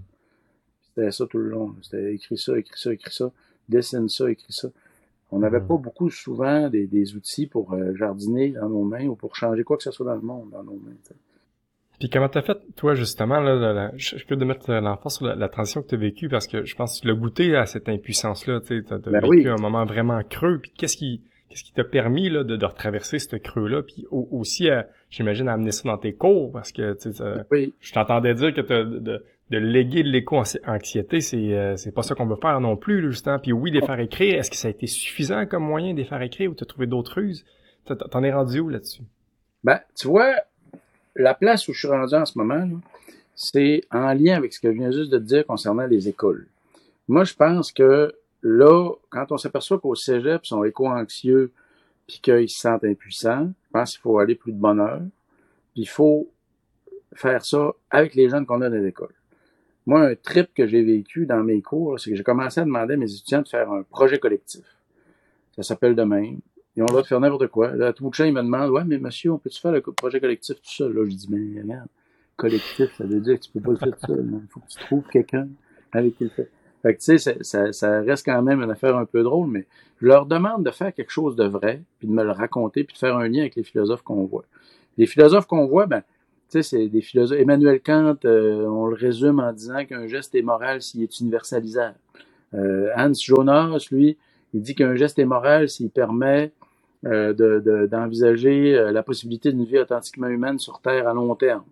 [0.81, 1.75] C'était ça tout le long.
[1.81, 3.31] C'était écrit ça, écrit ça, écrit ça
[3.69, 4.69] dessine ça, écrit ça.
[5.31, 5.67] On n'avait hmm.
[5.67, 9.63] pas beaucoup souvent des, des outils pour euh, jardiner dans nos mains ou pour changer
[9.63, 10.95] quoi que ce soit dans le monde dans nos mains.
[11.99, 15.81] Puis comment t'as fait, toi, justement, là, je, peux te mettre l'emphase sur la, transition
[15.81, 18.61] que tu as vécue, parce que je pense que tu l'as goûté à cette impuissance-là,
[18.61, 22.29] tu as, ben vécu un moment vraiment creux, puis qu'est-ce qui qu'est-ce qui t'a permis
[22.29, 24.69] là, de, de retraverser ce creux-là, puis aussi,
[25.09, 28.61] j'imagine, à amener ça dans tes cours, parce que tu sais, je t'entendais dire que
[28.61, 29.25] tu de, de
[29.57, 33.39] léguer de l'éco-anxiété, c'est euh, c'est pas ça qu'on veut faire non plus, justement.
[33.39, 36.05] Puis oui, les faire écrire, est-ce que ça a été suffisant comme moyen de les
[36.05, 37.45] faire écrire ou t'as trouvé d'autres ruses?
[37.85, 39.01] T'en es rendu où là-dessus?
[39.63, 40.35] Ben, tu vois,
[41.15, 42.69] la place où je suis rendu en ce moment,
[43.35, 46.47] c'est en lien avec ce que je viens juste de dire concernant les écoles.
[47.07, 51.51] Moi, je pense que là, quand on s'aperçoit qu'au cégep, ils sont éco-anxieux
[52.05, 55.01] puis qu'ils se sentent impuissants, je pense qu'il faut aller plus de bonheur.
[55.73, 56.29] Puis il faut
[57.13, 59.13] faire ça avec les jeunes qu'on a dans les écoles.
[59.89, 62.93] Moi, un trip que j'ai vécu dans mes cours, c'est que j'ai commencé à demander
[62.93, 64.61] à mes étudiants de faire un projet collectif.
[65.55, 66.37] Ça s'appelle de même.
[66.75, 67.71] Ils ont le faire n'importe quoi.
[67.71, 70.19] Là, tout le monde, il me demande, ouais, mais monsieur, on peut-tu faire le projet
[70.19, 70.93] collectif tout seul?
[70.93, 71.87] Là, je dis, mais regarde,
[72.35, 74.29] collectif, ça veut dire que tu peux pas le faire tout seul.
[74.31, 75.47] Il faut que tu trouves quelqu'un
[75.91, 76.45] avec qui le faire.
[76.83, 79.65] Fait que, tu sais, ça, ça, reste quand même une affaire un peu drôle, mais
[79.99, 82.93] je leur demande de faire quelque chose de vrai, puis de me le raconter, puis
[82.93, 84.45] de faire un lien avec les philosophes qu'on voit.
[84.99, 86.03] Les philosophes qu'on voit, ben,
[86.49, 87.39] sais, c'est des philosophes.
[87.39, 91.95] Emmanuel Kant, euh, on le résume en disant qu'un geste est moral s'il est universalisable.
[92.53, 94.17] Euh, Hans Jonas, lui,
[94.53, 96.51] il dit qu'un geste est moral s'il permet
[97.05, 101.63] euh, d'envisager de, la possibilité d'une vie authentiquement humaine sur Terre à long terme.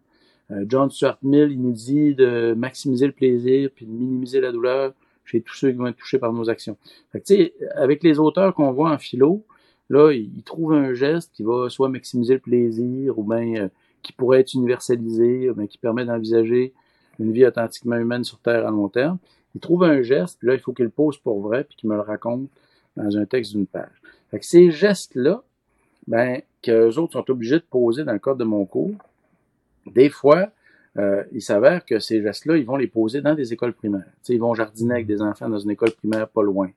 [0.68, 4.94] John Stuart Mill, il nous dit de maximiser le plaisir puis de minimiser la douleur
[5.26, 6.78] chez tous ceux qui vont être touchés par nos actions.
[7.12, 9.44] Fait que, avec les auteurs qu'on voit en philo,
[9.90, 13.70] là, ils, trouvent un geste qui va soit maximiser le plaisir ou bien
[14.02, 16.74] qui pourrait être universalisé, mais qui permet d'envisager
[17.20, 19.18] une vie authentiquement humaine sur Terre à long terme.
[19.56, 21.90] Il trouve un geste, puis là, il faut qu'il le pose pour vrai, puis qu'il
[21.90, 22.50] me le raconte
[22.96, 24.02] dans un texte d'une page.
[24.30, 25.44] Fait que ces gestes-là,
[26.08, 28.96] ben, qu'eux autres sont obligés de poser dans le cadre de mon cours,
[29.86, 30.50] des fois,
[30.98, 34.12] euh, il s'avère que ces gestes-là, ils vont les poser dans des écoles primaires.
[34.28, 36.70] ils vont jardiner avec des enfants dans une école primaire pas loin.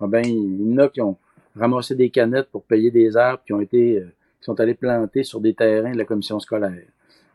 [0.00, 1.16] Ah ben, il y en a qui ont
[1.54, 4.12] ramassé des canettes pour payer des arbres, qui ont été, euh,
[4.46, 6.86] sont allés planter sur des terrains de la commission scolaire.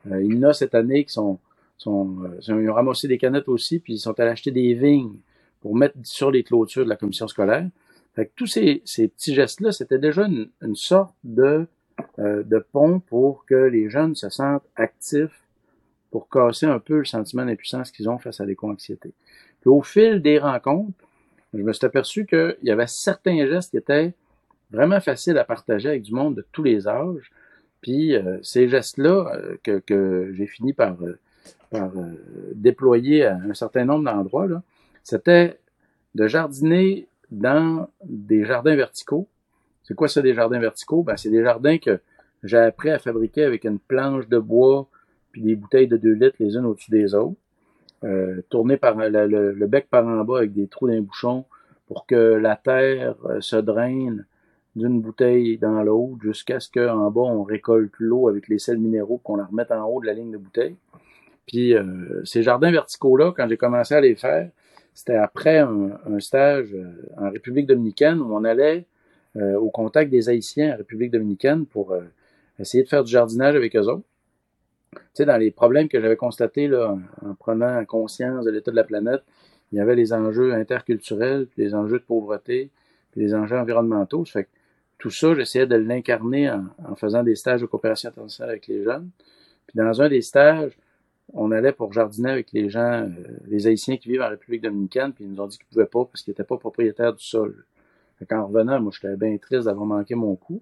[0.10, 1.40] Euh, il y en a cette année qui sont,
[1.78, 5.20] sont ils ont ramassé des canettes aussi, puis ils sont allés acheter des vignes
[5.62, 7.68] pour mettre sur les clôtures de la commission scolaire.
[8.16, 11.66] Fait que tous ces, petits gestes-là, c'était déjà une, sorte de,
[12.18, 15.42] de pont pour que les jeunes se sentent actifs
[16.12, 19.14] pour casser un peu le sentiment d'impuissance qu'ils ont face à l'éco-anxiété.
[19.62, 20.92] Puis au fil des rencontres,
[21.54, 24.14] je me suis aperçu qu'il y avait certains gestes qui étaient
[24.72, 27.32] vraiment faciles à partager avec du monde de tous les âges.
[27.82, 31.20] Puis euh, ces gestes-là euh, que, que j'ai fini par, euh,
[31.70, 31.92] par
[32.54, 34.48] déployer à un certain nombre d'endroits,
[35.04, 35.60] c'était
[36.16, 39.28] de jardiner dans des jardins verticaux.
[39.84, 41.04] C'est quoi ça des jardins verticaux?
[41.04, 42.00] Ben, c'est des jardins que
[42.44, 44.88] j'ai appris à fabriquer avec une planche de bois
[45.32, 47.38] puis des bouteilles de 2 litres les unes au-dessus des autres,
[48.04, 51.46] euh, tournées par le, bec par en bas avec des trous d'un bouchon
[51.88, 54.26] pour que la terre euh, se draine
[54.76, 59.18] d'une bouteille dans l'autre jusqu'à ce qu'en bas on récolte l'eau avec les sels minéraux
[59.18, 60.76] qu'on la remette en haut de la ligne de bouteille.
[61.48, 64.50] Puis euh, ces jardins verticaux-là, quand j'ai commencé à les faire,
[64.94, 66.86] c'était après un, stage euh,
[67.18, 68.86] en République dominicaine où on allait
[69.34, 71.96] au contact des Haïtiens en République dominicaine pour
[72.60, 74.04] essayer de faire du jardinage avec eux autres
[74.94, 78.76] tu sais, dans les problèmes que j'avais constatés là, en, prenant conscience de l'état de
[78.76, 79.24] la planète,
[79.72, 82.70] il y avait les enjeux interculturels, puis les enjeux de pauvreté,
[83.12, 84.26] puis les enjeux environnementaux.
[85.02, 88.84] Tout ça, j'essayais de l'incarner en, en, faisant des stages de coopération internationale avec les
[88.84, 89.10] jeunes.
[89.68, 90.78] Puis dans un des stages,
[91.34, 93.10] on allait pour jardiner avec les gens, euh,
[93.48, 96.06] les Haïtiens qui vivent en République dominicaine, puis ils nous ont dit qu'ils pouvaient pas
[96.06, 97.66] parce qu'ils n'étaient pas propriétaires du sol.
[98.20, 100.62] Fait qu'en revenant, moi, j'étais bien triste d'avoir manqué mon coup.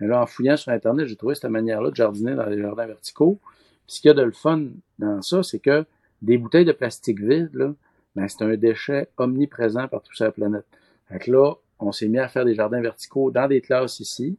[0.00, 2.86] Mais là, en fouillant sur Internet, j'ai trouvé cette manière-là de jardiner dans les jardins
[2.86, 3.38] verticaux.
[3.86, 4.64] Puis ce qu'il y a de le fun
[4.98, 5.84] dans ça, c'est que
[6.22, 7.72] des bouteilles de plastique vides, là,
[8.16, 10.66] ben, c'est un déchet omniprésent partout sur la planète.
[11.08, 14.36] Fait que là, on s'est mis à faire des jardins verticaux dans des classes ici,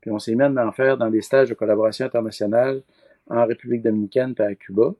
[0.00, 2.82] puis on s'est mis à en faire dans des stages de collaboration internationale
[3.28, 4.94] en République dominicaine et à Cuba.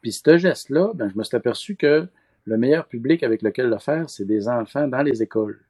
[0.00, 2.06] Puis ce geste-là, ben, je me suis aperçu que
[2.46, 5.60] le meilleur public avec lequel le faire, c'est des enfants dans les écoles.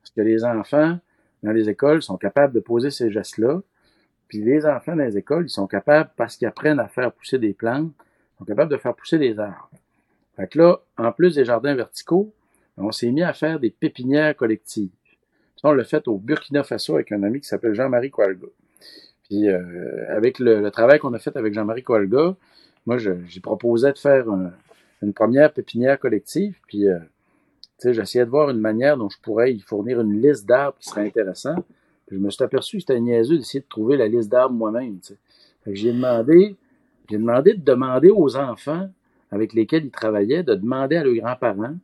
[0.00, 0.98] Parce que les enfants
[1.42, 3.60] dans les écoles sont capables de poser ces gestes-là,
[4.26, 7.38] puis les enfants dans les écoles, ils sont capables, parce qu'ils apprennent à faire pousser
[7.38, 7.92] des plantes,
[8.38, 9.70] sont capables de faire pousser des arbres.
[10.36, 12.32] Fait que là, en plus des jardins verticaux,
[12.78, 14.90] on s'est mis à faire des pépinières collectives.
[15.64, 18.46] On l'a fait au Burkina Faso avec un ami qui s'appelle Jean-Marie Coalga.
[19.24, 22.36] Puis euh, avec le, travail qu'on a fait avec Jean-Marie Coalga,
[22.86, 24.26] moi, j'ai proposé de faire
[25.02, 26.56] une première pépinière collective.
[26.68, 26.98] Puis, euh,
[27.84, 31.06] j'essayais de voir une manière dont je pourrais y fournir une liste d'arbres qui serait
[31.06, 31.66] intéressante
[32.10, 34.98] je me suis aperçu que c'était niaiseux d'essayer de trouver la liste d'arbres moi-même.
[35.66, 36.56] j'ai demandé,
[37.10, 38.88] j'ai demandé de demander aux enfants
[39.30, 41.76] avec lesquels ils travaillaient, de demander à leurs grands-parents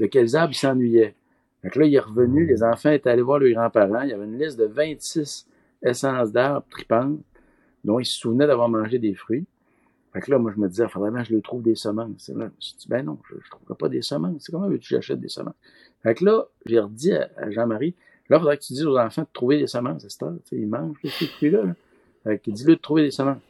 [0.00, 1.14] de quels arbres ils s'ennuyaient.
[1.62, 4.02] Fait là, il est revenu, les enfants étaient allés voir leurs grands-parents.
[4.02, 5.46] Il y avait une liste de 26
[5.82, 7.20] essences d'arbres tripantes
[7.84, 9.46] dont ils se souvenaient d'avoir mangé des fruits.
[10.12, 12.28] Fait que là, moi, je me disais, il faudrait que je lui trouve des semences.
[12.34, 14.48] Là, je dis, ben non, je ne trouverai pas des semences.
[14.50, 15.54] Comment veux-tu que j'achète des semences?
[16.02, 17.94] Fait que là, j'ai redit à Jean-Marie,
[18.30, 20.32] Là, il faudrait que tu dises aux enfants de trouver des semences, c'est ça.
[20.52, 21.74] Ils mangent ces fruits-là.
[22.22, 23.42] Fait que dis-le de trouver des semences.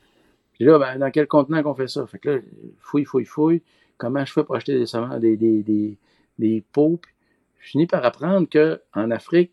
[0.55, 2.07] Puis là, ben, dans quel contenant qu'on fait ça?
[2.07, 2.39] Fait que là,
[2.79, 3.63] fouille, fouille, fouille.
[3.99, 5.99] Comment je fais pour acheter des semences, des, des, des,
[6.41, 7.01] des pots?
[7.61, 9.53] Je finis par apprendre que en Afrique,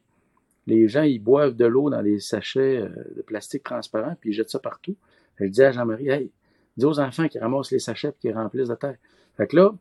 [0.65, 4.34] les gens, ils boivent de l'eau dans les sachets euh, de plastique transparent, puis ils
[4.34, 4.95] jettent ça partout.
[5.39, 6.32] je dis à Jean-Marie, hey,
[6.76, 8.97] dis aux enfants qui ramassent les sachets et qui remplissent de terre.
[9.38, 9.71] Fait que là,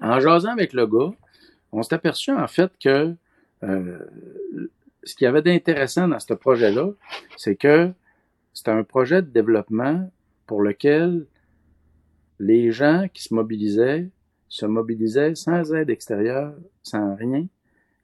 [0.00, 1.12] en jasant avec le gars,
[1.72, 3.14] on s'est aperçu en fait que
[3.62, 3.98] euh,
[5.02, 6.90] ce qu'il y avait d'intéressant dans ce projet-là,
[7.36, 7.92] c'est que
[8.52, 10.10] c'était un projet de développement
[10.46, 11.26] pour lequel
[12.38, 14.08] les gens qui se mobilisaient
[14.54, 17.40] se mobilisaient sans aide extérieure, sans rien.
[17.40, 17.48] Ils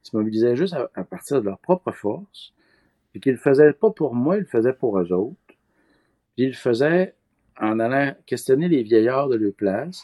[0.02, 2.52] se mobilisaient juste à, partir de leur propre force.
[3.12, 5.36] Puis qu'ils le faisaient pas pour moi, ils le faisaient pour eux autres.
[5.46, 7.14] Puis ils le faisaient
[7.60, 10.02] en allant questionner les vieillards de leur place.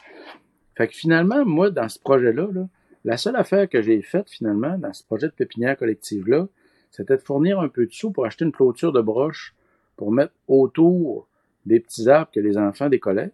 [0.76, 2.68] Fait que finalement, moi, dans ce projet-là, là,
[3.04, 6.46] la seule affaire que j'ai faite finalement dans ce projet de pépinière collective-là,
[6.92, 9.54] c'était de fournir un peu de sous pour acheter une clôture de broche
[9.96, 11.26] pour mettre autour
[11.64, 13.32] des petits arbres que les enfants décollaient.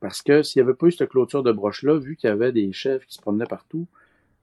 [0.00, 2.52] Parce que s'il n'y avait pas eu cette clôture de broche-là, vu qu'il y avait
[2.52, 3.86] des chèvres qui se promenaient partout,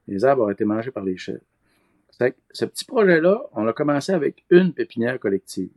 [0.07, 1.43] les arbres auraient été mangés par les chèvres.
[2.51, 5.69] Ce petit projet-là, on a commencé avec une pépinière collective.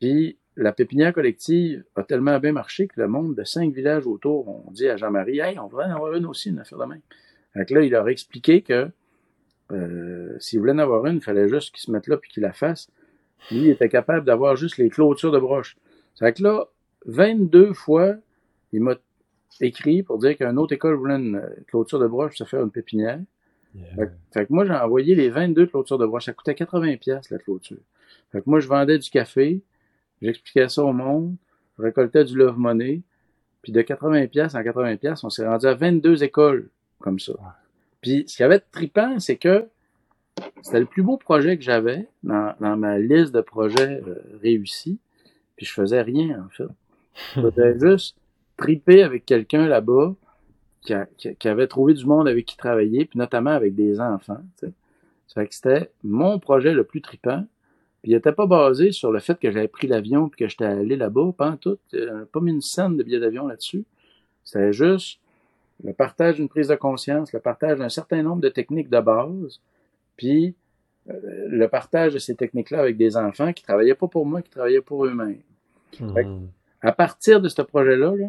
[0.00, 4.48] Puis, la pépinière collective a tellement bien marché que le monde de cinq villages autour
[4.48, 7.00] ont dit à Jean-Marie, hey, on va en avoir une aussi, une affaire de même.
[7.56, 8.88] Donc là, il leur a expliqué que
[9.72, 12.42] euh, s'il voulait en avoir une, il fallait juste qu'il se mette là puis qu'il
[12.42, 12.90] la fasse.
[13.50, 15.76] Lui, il était capable d'avoir juste les clôtures de broche.
[16.14, 16.66] C'est que là,
[17.06, 18.14] 22 fois,
[18.74, 18.96] il m'a
[19.60, 22.70] écrit pour dire qu'une autre école voulait une clôture de broche pour se faire une
[22.70, 23.20] pépinière.
[24.32, 26.26] Fait, que moi, j'ai envoyé les 22 clôtures de broche.
[26.26, 27.78] Ça coûtait 80 pièces la clôture.
[28.30, 29.62] Fait que moi, je vendais du café,
[30.22, 31.36] j'expliquais ça au monde,
[31.78, 33.02] je récoltais du love money,
[33.62, 36.68] puis de 80 pièces en 80 pièces, on s'est rendu à 22 écoles
[37.00, 37.32] comme ça.
[38.00, 39.66] Puis ce qui avait de trippant, c'est que
[40.62, 44.98] c'était le plus beau projet que j'avais dans, ma liste de projets euh, réussis.
[45.56, 46.68] Puis je faisais rien, en fait.
[47.40, 48.16] Faisais juste
[48.56, 50.14] triper avec quelqu'un là-bas
[50.82, 54.40] qui, avait trouvé du monde avec qui travailler, puis notamment avec des enfants.
[54.56, 54.68] Ça
[55.34, 57.44] fait que c'était mon projet le plus tripant.
[58.02, 60.66] Puis il n'était pas basé sur le fait que j'avais pris l'avion puis que j'étais
[60.66, 61.78] allé là-bas, pas en tout.
[62.32, 63.84] pas mis une scène de billets d'avion là-dessus.
[64.44, 65.20] C'était juste
[65.82, 69.60] le partage d'une prise de conscience, le partage d'un certain nombre de techniques de base,
[70.16, 70.54] puis
[71.10, 71.14] euh,
[71.48, 74.80] le partage de ces techniques-là avec des enfants qui travaillaient pas pour moi, qui travaillaient
[74.80, 75.42] pour eux-mêmes.
[75.98, 76.46] Mmh.
[76.82, 78.28] À partir de ce projet-là, là,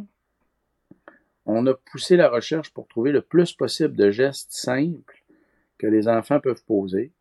[1.45, 5.23] on a poussé la recherche pour trouver le plus possible de gestes simples
[5.77, 7.11] que les enfants peuvent poser.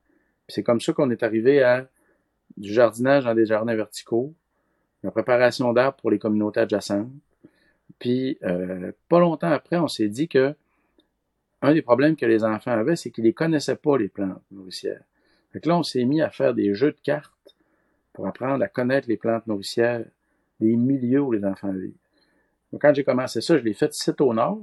[0.49, 1.89] C'est comme ça qu'on est arrivé à
[2.57, 4.35] du jardinage dans des jardins verticaux,
[5.03, 7.11] la préparation d'arbres pour les communautés adjacentes.
[7.99, 10.55] Puis, euh, pas longtemps après, on s'est dit que
[11.63, 15.03] un des problèmes que les enfants avaient, c'est qu'ils ne connaissaient pas, les plantes nourricières.
[15.53, 17.57] Fait là, on s'est mis à faire des jeux de cartes
[18.13, 20.05] pour apprendre à connaître les plantes nourricières
[20.61, 21.95] des milieux où les enfants vivent.
[22.81, 24.61] Quand j'ai commencé ça, je l'ai fait ici au nord.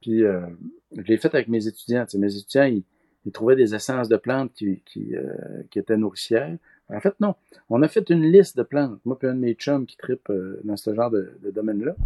[0.00, 0.40] Puis, euh,
[0.96, 2.04] je l'ai fait avec mes étudiants.
[2.14, 6.56] mes étudiants, ils, trouvaient des essences de plantes qui, qui, euh, qui, étaient nourricières.
[6.90, 7.34] En fait, non.
[7.70, 9.00] On a fait une liste de plantes.
[9.04, 11.96] Moi, puis un de mes chums qui tripe euh, dans ce genre de, domaine-là.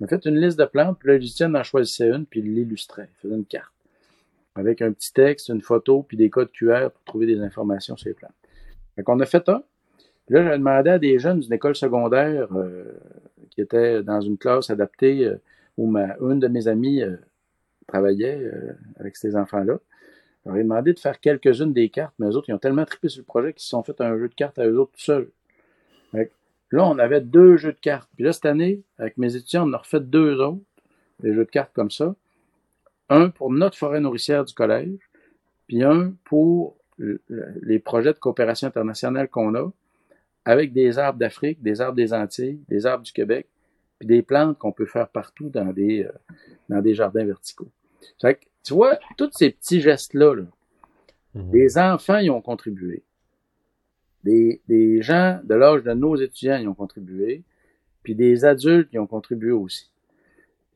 [0.00, 2.52] On a fait une liste de plantes, puis là, l'étudiant en choisissait une, puis il
[2.54, 3.08] l'illustrait.
[3.18, 3.72] Il faisait une carte.
[4.56, 8.08] Avec un petit texte, une photo, puis des codes QR pour trouver des informations sur
[8.08, 8.32] les plantes.
[8.96, 9.62] Fait qu'on a fait un.
[10.26, 12.48] Puis là, j'ai demandé à des jeunes d'une école secondaire
[13.56, 15.40] qui était dans une classe adaptée euh,
[15.78, 17.16] où ma, une de mes amies euh,
[17.88, 19.78] travaillait euh, avec ces enfants-là.
[20.44, 22.84] Je leur ai demandé de faire quelques-unes des cartes, mais eux autres, ils ont tellement
[22.84, 24.92] trippé sur le projet qu'ils se sont fait un jeu de cartes à eux autres
[24.92, 25.30] tout seuls.
[26.72, 28.10] Là, on avait deux jeux de cartes.
[28.16, 30.60] Puis là, cette année, avec mes étudiants, on en a refait deux autres,
[31.20, 32.16] des jeux de cartes comme ça.
[33.08, 34.98] Un pour notre forêt nourricière du collège,
[35.68, 39.70] puis un pour les projets de coopération internationale qu'on a,
[40.46, 43.48] avec des arbres d'Afrique, des arbres des Antilles, des arbres du Québec,
[43.98, 46.12] puis des plantes qu'on peut faire partout dans des, euh,
[46.68, 47.68] dans des jardins verticaux.
[48.20, 50.36] Fait que, tu vois, tous ces petits gestes-là,
[51.34, 51.52] mhm.
[51.52, 53.02] les enfants y ont contribué.
[54.22, 57.42] Des, des gens de l'âge de nos étudiants y ont contribué,
[58.04, 59.90] puis des adultes y ont contribué aussi.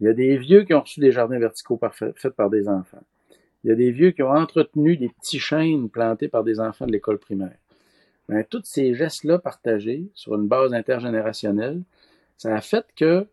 [0.00, 3.04] Il y a des vieux qui ont reçu des jardins verticaux faits par des enfants.
[3.62, 6.86] Il y a des vieux qui ont entretenu des petits chênes plantés par des enfants
[6.86, 7.56] de l'école primaire
[8.30, 11.82] ben, tous ces gestes-là partagés sur une base intergénérationnelle,
[12.36, 13.26] ça a fait que,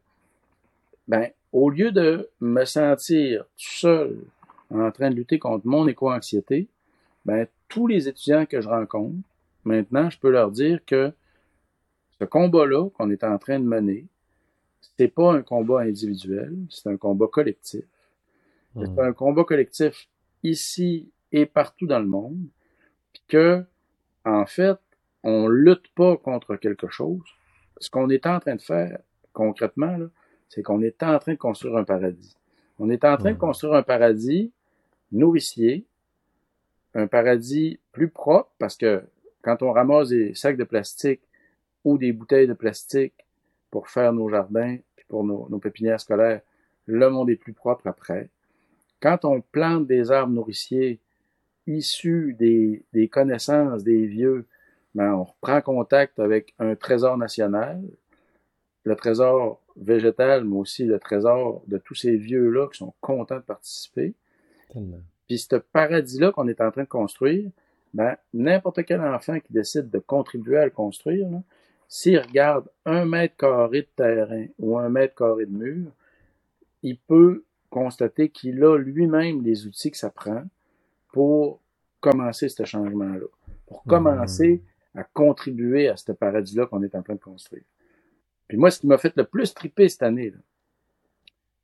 [1.08, 4.18] ben, au lieu de me sentir seul
[4.72, 6.68] en train de lutter contre mon éco-anxiété,
[7.26, 9.20] ben, tous les étudiants que je rencontre,
[9.66, 11.14] maintenant, je peux leur dire que
[12.20, 14.08] ce combat-là qu'on est en train de mener,
[14.98, 17.86] c'est pas un combat individuel, c'est un combat collectif.
[18.74, 19.00] C'est mmh.
[19.00, 20.08] un combat collectif
[20.42, 22.48] ici et partout dans le monde,
[23.14, 23.64] puis que,
[24.26, 24.80] en fait,
[25.28, 27.22] on lutte pas contre quelque chose.
[27.80, 28.98] Ce qu'on est en train de faire,
[29.34, 29.98] concrètement,
[30.48, 32.38] c'est qu'on est en train de construire un paradis.
[32.80, 34.54] On est en train de construire un paradis
[35.12, 35.86] nourricier,
[36.94, 39.04] un paradis plus propre, parce que
[39.42, 41.22] quand on ramasse des sacs de plastique
[41.84, 43.26] ou des bouteilles de plastique
[43.70, 46.40] pour faire nos jardins, puis pour nos, nos pépinières scolaires,
[46.86, 48.30] le monde est plus propre après.
[49.02, 51.02] Quand on plante des arbres nourriciers
[51.68, 54.46] issus des, des connaissances des vieux,
[54.96, 57.82] ben, on reprend contact avec un trésor national,
[58.84, 63.42] le trésor végétal, mais aussi le trésor de tous ces vieux-là qui sont contents de
[63.42, 64.16] participer.
[65.28, 67.50] Puis ce paradis-là qu'on est en train de construire,
[67.94, 71.28] ben, n'importe quel enfant qui décide de contribuer à le construire,
[71.88, 75.92] s'il regarde un mètre carré de terrain ou un mètre carré de mur,
[76.84, 80.44] il peut constater qu'il a lui-même les outils que ça prend
[81.12, 81.62] pour
[82.00, 83.26] commencer ce changement-là,
[83.68, 83.90] pour mmh.
[84.98, 87.64] À contribuer à ce paradis-là qu'on est en train de construire.
[88.48, 90.34] Puis moi, ce qui m'a fait le plus triper cette année,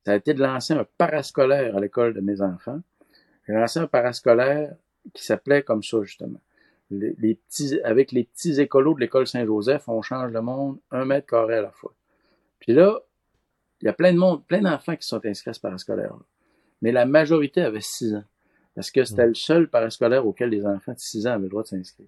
[0.06, 2.80] ça a été de lancer un parascolaire à l'école de mes enfants.
[3.48, 4.76] J'ai lancé un parascolaire
[5.14, 6.40] qui s'appelait comme ça, justement.
[6.92, 11.28] les, petits, avec les petits écolos de l'école Saint-Joseph, on change le monde un mètre
[11.28, 11.94] carré à la fois.
[12.60, 13.00] Puis là,
[13.82, 16.16] il y a plein de monde, plein d'enfants qui sont inscrits à ce parascolaire.
[16.82, 18.24] Mais la majorité avait 6 ans.
[18.76, 21.64] Parce que c'était le seul parascolaire auquel les enfants de 6 ans avaient le droit
[21.64, 22.08] de s'inscrire.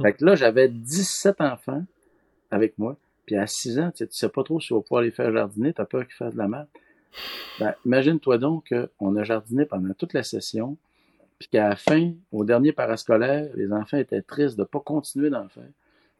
[0.00, 1.84] Fait que là, j'avais 17 enfants
[2.50, 2.96] avec moi.
[3.26, 5.32] Puis à 6 ans, tu sais, sais pas trop si tu vas pouvoir les faire
[5.32, 6.66] jardiner, t'as peur qu'ils fassent de la merde.
[7.60, 10.76] Ben, imagine-toi donc qu'on a jardiné pendant toute la session,
[11.38, 15.48] puis qu'à la fin, au dernier parascolaire, les enfants étaient tristes de pas continuer d'en
[15.48, 15.68] faire.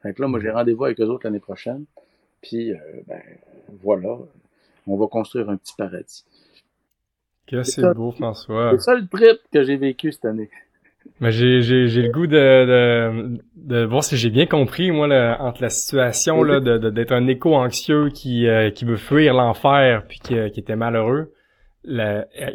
[0.03, 1.85] Fait que là, moi, j'ai rendez-vous avec eux autres l'année prochaine.
[2.41, 3.23] Puis, euh, ben,
[3.83, 4.19] voilà,
[4.87, 6.25] on va construire un petit paradis.
[7.47, 8.73] Que c'est beau, François.
[8.73, 10.51] C'est ça le trip que j'ai vécu cette année.
[11.23, 15.07] Mais j'ai, j'ai, j'ai le goût de, de, de voir si j'ai bien compris, moi,
[15.39, 20.05] entre la situation là, de, d'être un écho anxieux qui, euh, qui veut fuir l'enfer
[20.09, 21.33] puis qui, qui était malheureux.
[21.85, 22.01] il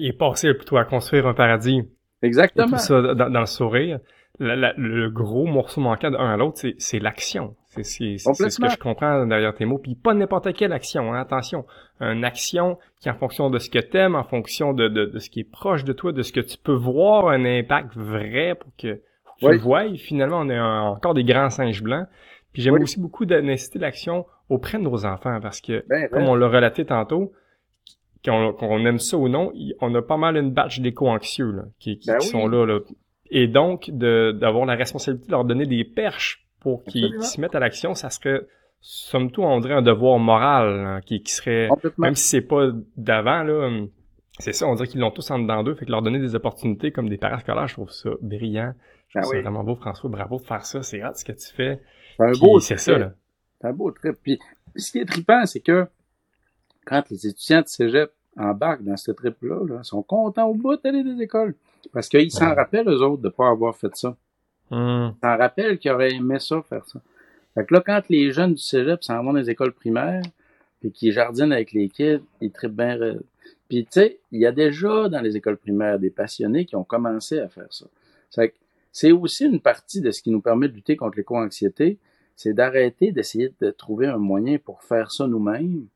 [0.02, 1.84] est passé plutôt à construire un paradis.
[2.22, 2.68] Exactement.
[2.68, 4.00] tout ça dans, dans le sourire.
[4.38, 7.56] le gros morceau manquant d'un à l'autre, c'est, c'est l'action.
[7.84, 9.78] C'est ce que je comprends derrière tes mots.
[9.78, 11.66] Puis pas n'importe quelle action, hein, attention.
[12.00, 15.30] Une action qui, en fonction de ce que t'aimes, en fonction de, de, de, ce
[15.30, 18.72] qui est proche de toi, de ce que tu peux voir un impact vrai pour
[18.78, 19.02] que,
[19.40, 19.86] tu le vois.
[19.96, 22.08] finalement, on est encore des grands singes blancs.
[22.54, 26.36] Puis j'aime aussi beaucoup d'inciter l'action auprès de nos enfants parce que, ben, comme on
[26.36, 27.32] l'a relaté tantôt,
[28.26, 32.20] qu'on aime ça ou non, on a pas mal une batch d'éco-anxieux qui, qui, ben
[32.20, 32.80] sont là, là.
[33.30, 37.60] Et donc, d'avoir la responsabilité de leur donner des perches pour qu'ils se mettent à
[37.60, 38.42] l'action, ça serait,
[38.82, 42.72] somme toute, on dirait un devoir moral hein, qui, qui, serait, même si c'est pas
[42.98, 43.70] d'avant, là,
[44.40, 46.36] c'est ça, on dirait qu'ils l'ont tous en dedans d'eux, fait que leur donner des
[46.36, 48.74] opportunités comme des parascolaires, je trouve ça brillant.
[49.08, 51.32] Je trouve ben ça vraiment beau, François, bravo de faire ça, c'est hâte ce que
[51.32, 51.80] tu fais.
[52.18, 53.14] C'est un beau C'est ça, là.
[53.62, 54.18] C'est un beau trip.
[54.22, 54.40] Puis,
[54.76, 55.88] ce qui est trippant, c'est que
[56.86, 60.76] quand les étudiants de cégep embarquent dans ce trip-là, là, ils sont contents au bout
[60.76, 61.56] d'aller des écoles.
[61.94, 64.16] Parce qu'ils s'en rappellent, eux autres, de pas avoir fait ça.
[64.70, 65.10] Hmm.
[65.22, 67.00] Ça rappelle qu'ils auraient aimé ça, faire ça?
[67.54, 70.22] Fait que là, quand les jeunes du cégep s'en vont dans les écoles primaires,
[70.80, 72.98] puis qu'ils jardinent avec les kids, ils trippent bien
[73.68, 76.84] Puis, tu sais, il y a déjà dans les écoles primaires des passionnés qui ont
[76.84, 77.86] commencé à faire ça.
[78.92, 81.98] C'est aussi une partie de ce qui nous permet de lutter contre l'éco-anxiété,
[82.36, 85.88] c'est d'arrêter d'essayer de trouver un moyen pour faire ça nous-mêmes,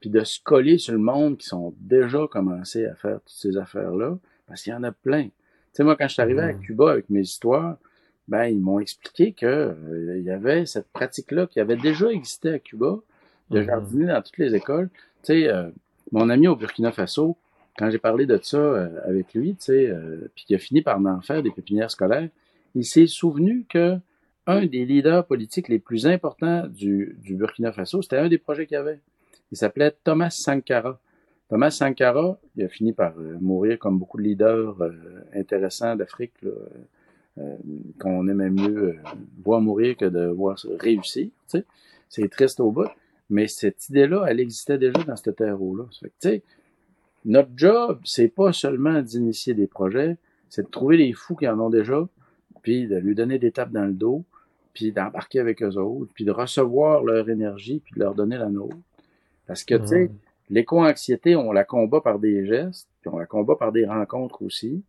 [0.00, 3.56] puis de se coller sur le monde qui sont déjà commencé à faire toutes ces
[3.56, 5.24] affaires-là, parce qu'il y en a plein.
[5.24, 5.32] Tu
[5.72, 6.60] sais, moi, quand je suis arrivé à hmm.
[6.60, 7.76] Cuba avec mes histoires,
[8.30, 12.50] ben, ils m'ont expliqué que euh, il y avait cette pratique-là qui avait déjà existé
[12.50, 13.00] à Cuba,
[13.50, 13.66] de mhm.
[13.66, 14.88] jardiner dans toutes les écoles.
[15.24, 15.68] Tu sais, euh,
[16.12, 17.36] mon ami au Burkina Faso,
[17.76, 19.92] quand j'ai parlé de ça euh, avec lui, tu sais,
[20.34, 22.28] puis qu'il a fini par en faire des pépinières scolaires,
[22.76, 23.96] il s'est souvenu que
[24.46, 28.66] un des leaders politiques les plus importants du, du Burkina Faso, c'était un des projets
[28.66, 29.00] qu'il y avait.
[29.50, 31.00] Il s'appelait Thomas Sankara.
[31.48, 34.76] Thomas Sankara, il a fini par mourir comme beaucoup de leaders
[35.34, 36.34] intéressants d'Afrique,
[37.98, 38.96] qu'on aimait mieux euh,
[39.44, 41.26] voir mourir que de voir réussir.
[41.26, 41.64] Tu sais.
[42.08, 42.88] C'est triste au bout.
[43.30, 45.84] Mais cette idée-là, elle existait déjà dans ce terreau-là.
[46.00, 46.42] tu sais,
[47.24, 50.16] notre job, c'est pas seulement d'initier des projets,
[50.48, 52.08] c'est de trouver les fous qui en ont déjà,
[52.62, 54.24] puis de lui donner des tapes dans le dos,
[54.72, 58.48] puis d'embarquer avec eux autres, puis de recevoir leur énergie, puis de leur donner la
[58.48, 58.76] nôtre.
[59.46, 60.10] Parce que, tu sais,
[60.48, 64.82] l'éco-anxiété, on la combat par des gestes, puis on la combat par des rencontres aussi.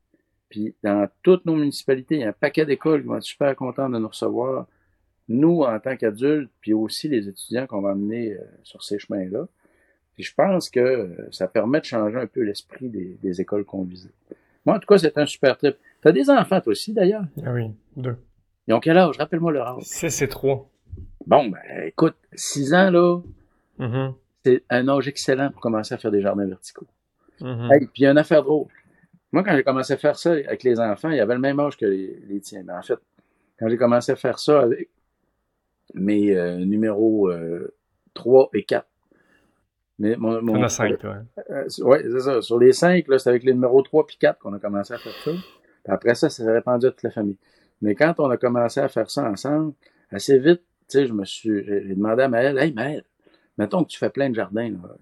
[0.52, 3.56] Puis dans toutes nos municipalités, il y a un paquet d'écoles qui vont être super
[3.56, 4.68] contents de nous recevoir,
[5.30, 9.48] nous en tant qu'adultes, puis aussi les étudiants qu'on va amener euh, sur ces chemins-là.
[10.14, 13.84] Puis je pense que euh, ça permet de changer un peu l'esprit des, écoles qu'on
[13.84, 14.12] visite.
[14.66, 15.78] Moi, en tout cas, c'est un super trip.
[16.02, 17.24] T'as des enfants, toi aussi, d'ailleurs?
[17.46, 18.18] Ah oui, deux.
[18.68, 19.18] Ils ont quel âge?
[19.18, 19.84] Rappelle-moi leur âge.
[19.86, 20.70] C'est, trois.
[21.26, 23.22] Bon, ben, écoute, six ans, là,
[23.80, 24.14] mm-hmm.
[24.44, 26.88] c'est un âge excellent pour commencer à faire des jardins verticaux.
[27.40, 27.80] Mm-hmm.
[27.88, 28.68] puis il y a une affaire drôle.
[29.32, 31.60] Moi, quand j'ai commencé à faire ça avec les enfants, il y avait le même
[31.60, 32.64] âge que les, tiens.
[32.66, 33.00] Mais en fait,
[33.58, 34.90] quand j'ai commencé à faire ça avec
[35.94, 37.74] mes euh, numéros euh,
[38.14, 38.86] 3 et 4,
[40.00, 41.18] mais mon, mon, On a 5, toi.
[41.52, 42.42] Euh, oui, c'est ça.
[42.42, 45.14] Sur les 5, c'est avec les numéros 3 et 4 qu'on a commencé à faire
[45.24, 45.32] ça.
[45.32, 47.38] Puis après ça, ça s'est répandu à toute la famille.
[47.82, 49.74] Mais quand on a commencé à faire ça ensemble,
[50.10, 53.06] assez vite, tu sais, je me suis, j'ai demandé à Maëlle, hey Maëlle,
[53.58, 54.96] mettons que tu fais plein de jardins, là.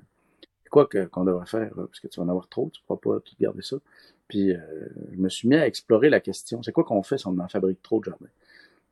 [0.70, 3.20] Quoi qu'on devrait faire, parce que tu vas en avoir trop, tu ne pourras pas
[3.22, 3.78] tout garder ça.
[4.28, 4.60] Puis euh,
[5.12, 6.64] je me suis mis à explorer la question.
[6.64, 8.28] C'est quoi qu'on fait si on en fabrique trop de jardins?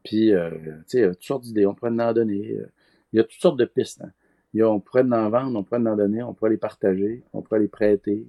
[0.03, 0.49] Puis, euh,
[0.89, 1.65] tu sais, toutes sortes d'idées.
[1.65, 2.51] On pourrait en donner.
[2.51, 2.67] Euh,
[3.13, 4.01] il y a toutes sortes de pistes.
[4.01, 4.11] Hein.
[4.53, 7.23] Il y a, on pourrait en vendre, on pourrait en donner, on pourrait les partager,
[7.33, 8.25] on pourrait les prêter,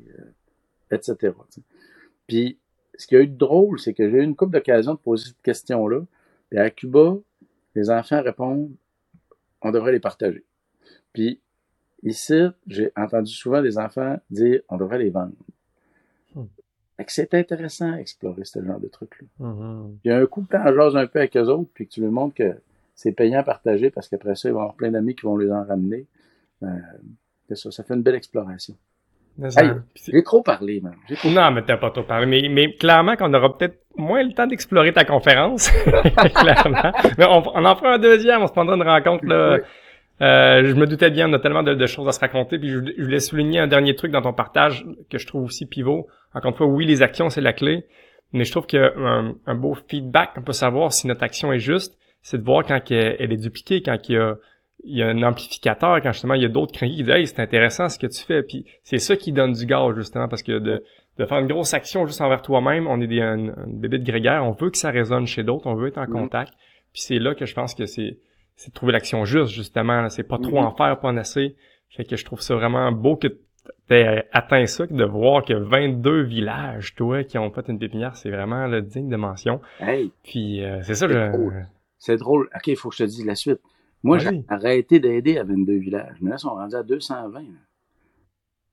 [0.91, 1.33] etc.
[2.27, 2.59] Puis,
[2.97, 5.29] ce qui a eu de drôle, c'est que j'ai eu une couple d'occasions de poser
[5.29, 6.03] cette question-là.
[6.51, 7.17] Puis à Cuba,
[7.75, 8.71] les enfants répondent,
[9.63, 10.45] on devrait les partager.
[11.13, 11.41] Puis
[12.03, 15.33] ici, j'ai entendu souvent des enfants dire, on devrait les vendre.
[17.07, 19.27] c'est intéressant à explorer ce genre de trucs-là.
[20.05, 21.87] Il y a un coup que tu en jases un peu avec eux autres, puis
[21.87, 22.55] que tu leur montres que
[22.95, 25.51] c'est payant à partager parce qu'après ça, ils vont avoir plein d'amis qui vont les
[25.53, 26.07] en ramener.
[26.65, 26.67] Euh,
[27.49, 28.75] c'est ça, ça fait une belle exploration.
[29.41, 30.95] Hey, J'ai trop parlé, man.
[31.09, 32.27] J'ai trop- Non, mais t'as pas trop parlé.
[32.27, 35.71] Mais, mais clairement qu'on aura peut-être moins le temps d'explorer ta conférence.
[36.35, 36.93] clairement.
[37.17, 39.59] Mais on, on en fera un deuxième, on se prendra une rencontre là.
[40.21, 42.59] Euh, je me doutais bien, on a tellement de, de choses à se raconter.
[42.59, 45.45] Puis je, voulais- je voulais souligner un dernier truc dans ton partage que je trouve
[45.45, 46.09] aussi pivot.
[46.35, 47.85] Encore une fois, oui, les actions, c'est la clé.
[48.33, 51.97] Mais je trouve qu'un un beau feedback, on peut savoir si notre action est juste,
[52.21, 54.37] c'est de voir quand elle est dupliquée, quand il y a,
[54.85, 57.27] il y a un amplificateur, quand justement il y a d'autres crinqués qui disent Hey,
[57.27, 58.43] c'est intéressant ce que tu fais.
[58.43, 60.83] Puis c'est ça qui donne du gaz, justement, parce que de,
[61.19, 64.05] de faire une grosse action juste envers toi-même, on est des, un, un bébé de
[64.05, 66.13] grégaire, on veut que ça résonne chez d'autres, on veut être en Mhm.
[66.13, 66.53] contact.
[66.93, 68.19] Puis c'est là que je pense que c'est
[68.59, 70.03] c'est de trouver l'action juste, justement.
[70.03, 70.11] là.
[70.11, 70.67] C'est pas trop Mhm.
[70.67, 71.55] en faire, pas en assez.
[71.91, 73.29] Fait que je trouve ça vraiment beau que
[73.87, 78.17] t'aies atteint ça, que de voir que 22 villages, toi, qui ont fait une pépinière,
[78.17, 79.61] c'est vraiment le digne de mention.
[79.81, 81.15] Hey, Puis euh, c'est ça, je...
[81.99, 82.51] c'est drôle.
[82.55, 83.61] OK, il faut que je te dise la suite.
[84.03, 86.17] Moi, j'ai arrêté d'aider à 22 villages.
[86.21, 87.41] Mais là, ils sont rendus à 220.
[87.41, 87.47] là.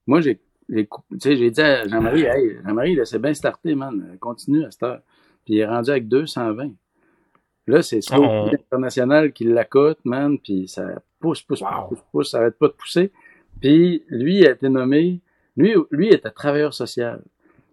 [0.07, 3.33] Moi, j'ai, j'ai cou- tu sais, j'ai dit à Jean-Marie, hey, Jean-Marie, là, c'est bien
[3.33, 4.17] starté, man.
[4.19, 5.01] Continue à cette heure.
[5.45, 6.71] Puis il est rendu avec 220.
[7.67, 10.37] Là, c'est Food International qui l'accote, man.
[10.39, 11.87] Puis ça pousse, pousse, Wow.
[11.89, 13.11] pousse, pousse, ça arrête pas de pousser.
[13.61, 15.19] Puis lui a été nommé,
[15.57, 17.21] lui, lui était travailleur social.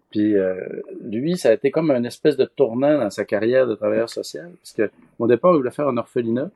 [0.09, 0.55] Puis euh,
[1.03, 4.51] lui, ça a été comme une espèce de tournant dans sa carrière de travailleur social.
[4.61, 4.89] Parce que
[5.19, 6.49] au départ, il voulait faire un orphelinat.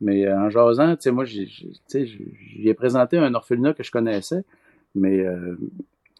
[0.00, 2.26] Mais euh, en jasant, tu sais, moi, j'ai, j'ai- tu sais, j'ai
[2.62, 4.44] j'ai présenté un orphelinat que je connaissais.
[4.94, 5.56] Mais euh,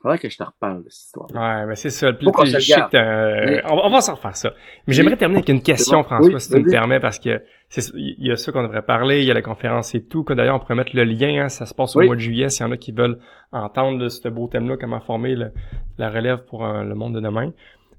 [0.02, 1.28] faudrait que je te reparle de cette histoire.
[1.34, 2.10] Ouais, mais c'est ça.
[2.10, 4.52] Le je sais que t'as- Mais- on, on va s'en refaire ça.
[4.86, 6.04] Mais j'aimerais terminer avec une question, bon.
[6.04, 8.82] François, Oui, si tu me permets, parce que c'est il y a ça qu'on devrait
[8.82, 11.44] parler, il y a la conférence et tout, que d'ailleurs on pourrait mettre le lien,
[11.44, 13.18] hein, ça se passe au mois de juillet, s'il y en a qui veulent
[13.52, 15.52] entendre ce beau thème-là, comment former le-
[15.98, 17.52] la relève pour euh, le monde de demain.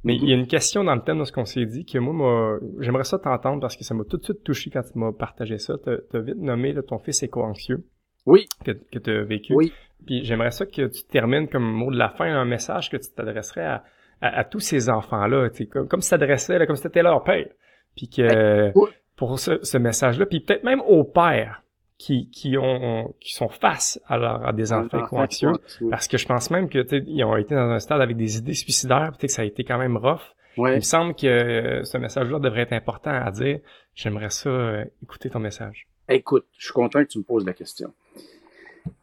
[0.05, 1.97] Mais il y a une question dans le thème de ce qu'on s'est dit que
[1.97, 5.11] moi, j'aimerais ça t'entendre parce que ça m'a tout de suite touché quand tu m'as
[5.11, 5.73] partagé ça.
[5.83, 7.83] T'as as vite nommé là, ton fils éco-anxieux
[8.25, 9.53] Oui, que, que tu as vécu.
[9.55, 9.73] oui.
[10.05, 13.09] Puis j'aimerais ça que tu termines comme mot de la fin un message que tu
[13.15, 13.83] t'adresserais à,
[14.21, 17.03] à, à tous ces enfants-là, tu sais, comme, comme si t'adressais, là, comme si t'étais
[17.03, 17.47] leur père.
[17.95, 18.71] Puis que
[19.15, 21.63] pour ce, ce message-là, puis peut-être même aux pères
[21.97, 25.51] qui, qui ont qui sont face à, leur- à des enfants éco-anxieux.
[25.89, 28.53] Parce que je pense même que ils ont été dans un stade avec des idées
[28.53, 30.21] suicidaires, peut-être que ça a été quand même rough.
[30.57, 30.75] Il Ouais.
[30.75, 33.59] me semble que euh, ce message-là devrait être important à dire.
[33.95, 35.87] J'aimerais ça euh, écouter ton message.
[36.07, 37.93] Écoute, je suis content que tu me poses la question.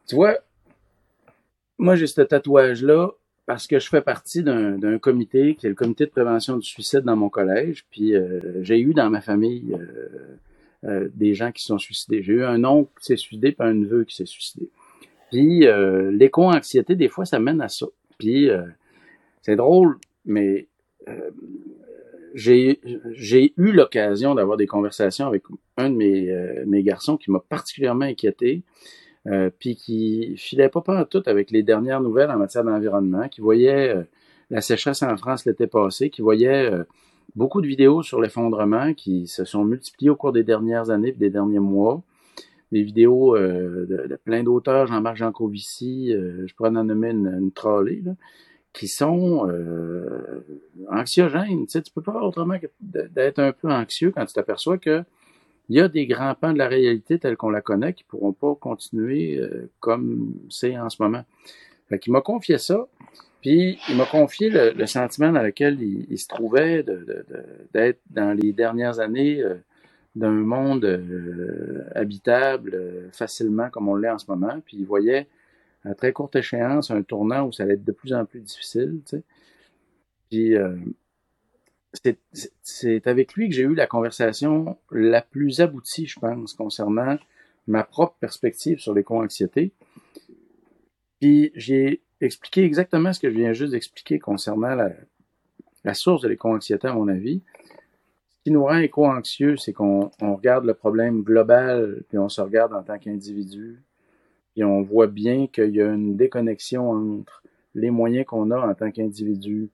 [0.09, 0.37] Tu vois,
[1.79, 3.13] moi, j'ai ce tatouage-là
[3.47, 7.01] parce que je fais partie d'un comité qui est le comité de prévention du suicide
[7.01, 7.87] dans mon collège.
[7.91, 10.37] Puis euh, j'ai eu dans ma famille euh,
[10.85, 12.23] euh, des gens qui se sont suicidés.
[12.23, 14.69] J'ai eu un oncle qui s'est suicidé puis un neveu qui s'est suicidé.
[15.31, 17.87] Puis euh, l'éco-anxiété, des fois, ça mène à ça.
[18.19, 18.63] Puis euh,
[19.43, 20.69] c'est drôle, mais
[21.09, 21.31] euh,
[22.35, 22.81] j'ai
[23.57, 25.45] eu l'occasion d'avoir des conversations avec
[25.77, 28.63] un de mes, mes garçons qui m'a particulièrement inquiété,
[29.29, 33.41] euh, puis qui filait pas pas tout avec les dernières nouvelles en matière d'environnement, qui
[33.41, 34.03] voyait euh,
[34.51, 36.85] la sécheresse en France l'été passé, qui voyait euh,
[37.35, 41.31] beaucoup de vidéos sur l'effondrement qui se sont multipliées au cours des dernières années des
[41.31, 42.03] derniers mois.
[42.73, 48.13] Des vidéos de, plein d'auteurs, Jean-Marc Jancovici, je pourrais en nommer une, une trolley, là,
[48.73, 49.49] qui sont
[50.91, 51.67] anxiogènes.
[51.67, 54.79] Tu sais, tu peux pas faire autrement que d'être un peu anxieux quand tu t'aperçois
[54.79, 55.05] que
[55.69, 58.33] il y a des grands pans de la réalité telle qu'on la connaît qui pourront
[58.33, 61.25] pas continuer euh, comme c'est en ce moment.
[61.89, 62.87] Fait qu'il m'a confié ça,
[63.41, 66.85] puis il m'a confié le, le sentiment dans lequel il, il se trouvait
[67.73, 69.55] d'être dans les dernières années euh,
[70.17, 75.29] d'un monde euh, habitable euh, facilement comme on l'est en ce moment, puis il voyait
[75.85, 79.01] à très courte échéance un tournant où ça allait être de plus en plus difficile,
[79.07, 79.23] tu sais.
[80.35, 80.77] Euh,
[82.63, 87.17] c'est- avec lui que j'ai eu la conversation la plus aboutie, je pense, concernant
[87.67, 89.73] ma propre perspective sur l'éco-anxiété.
[91.21, 94.93] Puis j'ai expliqué exactement ce que je viens juste d'expliquer concernant la,
[95.85, 97.43] la source de l'éco-anxiété, à mon avis.
[98.29, 102.41] Ce qui nous rend éco-anxieux, c'est qu'on on regarde le problème global, puis on se
[102.41, 103.83] regarde en tant qu'individu,
[104.55, 107.43] puis on voit bien qu'il y a une déconnexion entre
[107.75, 109.69] les moyens qu'on a en tant qu'individu,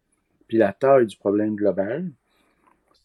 [0.52, 2.10] puis la taille du problème global.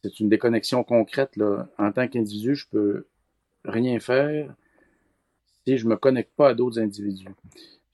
[0.03, 1.37] C'est une déconnexion concrète.
[1.37, 1.69] Là.
[1.77, 3.05] En tant qu'individu, je peux
[3.63, 4.53] rien faire
[5.63, 7.29] si je me connecte pas à d'autres individus.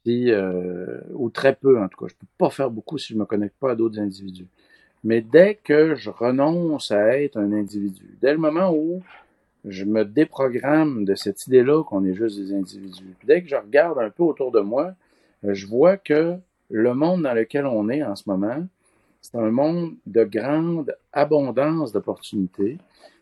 [0.03, 2.07] Puis, euh, ou très peu en tout cas.
[2.09, 4.47] Je peux pas faire beaucoup si je me connecte pas à d'autres individus.
[5.03, 9.03] Mais dès que je renonce à être un individu, dès le moment où
[9.65, 13.99] je me déprogramme de cette idée-là qu'on est juste des individus, dès que je regarde
[13.99, 14.95] un peu autour de moi,
[15.43, 16.39] je vois que
[16.71, 18.67] le monde dans lequel on est en ce moment,
[19.24, 22.78] c'est un monde de grande abondance d'opportunités.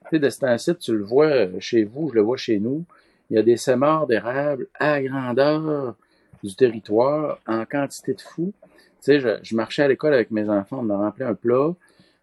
[0.09, 2.83] Tu sais, de temps tu le vois chez vous, je le vois chez nous.
[3.29, 5.95] Il y a des sémars d'érable à grandeur
[6.43, 8.51] du territoire en quantité de fous.
[9.03, 11.73] Tu sais, je, marchais à l'école avec mes enfants, on a rempli un plat.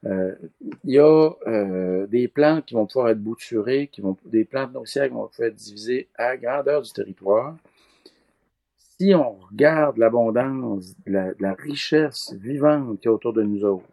[0.06, 0.34] Euh,
[0.84, 4.72] il y a euh, des plantes qui vont pouvoir être bouturées, qui vont, des plantes
[4.72, 7.56] nourricières qui vont pouvoir être divisées à grandeur du territoire.
[9.00, 13.86] Si on regarde l'abondance, la, richesse vivante qui est autour de nous autres,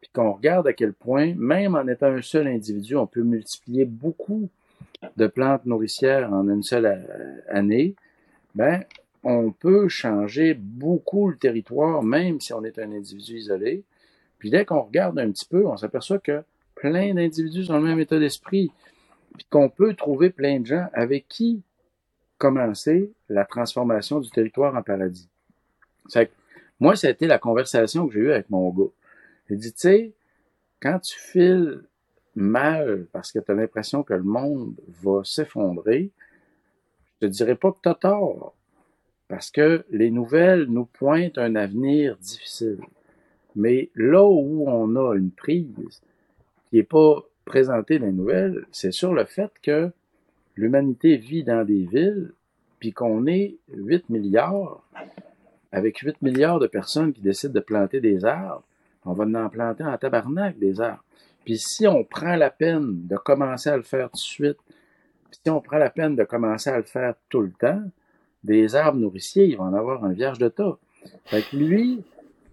[0.00, 3.84] puis qu'on regarde à quel point, même en étant un seul individu, on peut multiplier
[3.84, 4.48] beaucoup
[5.16, 7.94] de plantes nourricières en une seule euh, année,
[8.56, 8.82] ben,
[9.22, 13.84] on peut changer beaucoup le territoire, même si on est un individu isolé.
[14.40, 16.42] Puis dès qu'on regarde un petit peu, on s'aperçoit que
[16.74, 18.72] plein d'individus ont le même état d'esprit,
[19.34, 21.62] puis qu'on peut trouver plein de gens avec qui
[22.42, 25.28] commencer la transformation du territoire en paradis.
[26.80, 28.90] Moi, ça a été la conversation que j'ai eue avec mon gars.
[29.48, 30.12] Il dit, tu sais,
[30.80, 31.84] quand tu files
[32.34, 34.74] mal parce que tu as l'impression que le monde
[35.04, 36.10] va s'effondrer,
[37.20, 38.56] je te dirais pas que tu as tort.
[39.28, 42.80] Parce que les nouvelles nous pointent un avenir difficile.
[43.54, 46.02] Mais là où on a une prise
[46.70, 49.92] qui n'est pas présentée dans les nouvelles, c'est sur le fait que
[50.56, 52.32] l'humanité vit dans des villes,
[52.78, 54.82] puis qu'on est 8 milliards,
[55.70, 58.64] avec 8 milliards de personnes qui décident de planter des arbres,
[59.04, 61.04] on va en planter en tabarnak des arbres.
[61.44, 64.58] Puis si on prend la peine de commencer à le faire tout de suite,
[65.30, 67.82] puis si on prend la peine de commencer à le faire tout le temps,
[68.44, 70.78] des arbres nourriciers, il va en avoir un vierge de tas.
[71.24, 72.02] Fait que lui,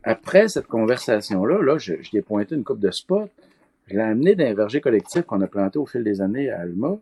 [0.03, 3.29] après cette conversation-là, là, je, je lui ai pointé une coupe de spots.
[3.87, 6.61] Je l'ai amené dans un verger collectif qu'on a planté au fil des années à
[6.61, 6.97] Alma.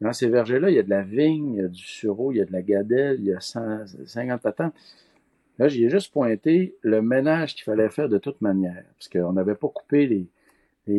[0.00, 2.38] Dans ces vergers-là, il y a de la vigne, il y a du sureau, il
[2.38, 4.74] y a de la gadelle, il y a 150 patentes.
[5.58, 9.34] Là, j'y ai juste pointé le ménage qu'il fallait faire de toute manière, parce qu'on
[9.34, 10.26] n'avait pas coupé les,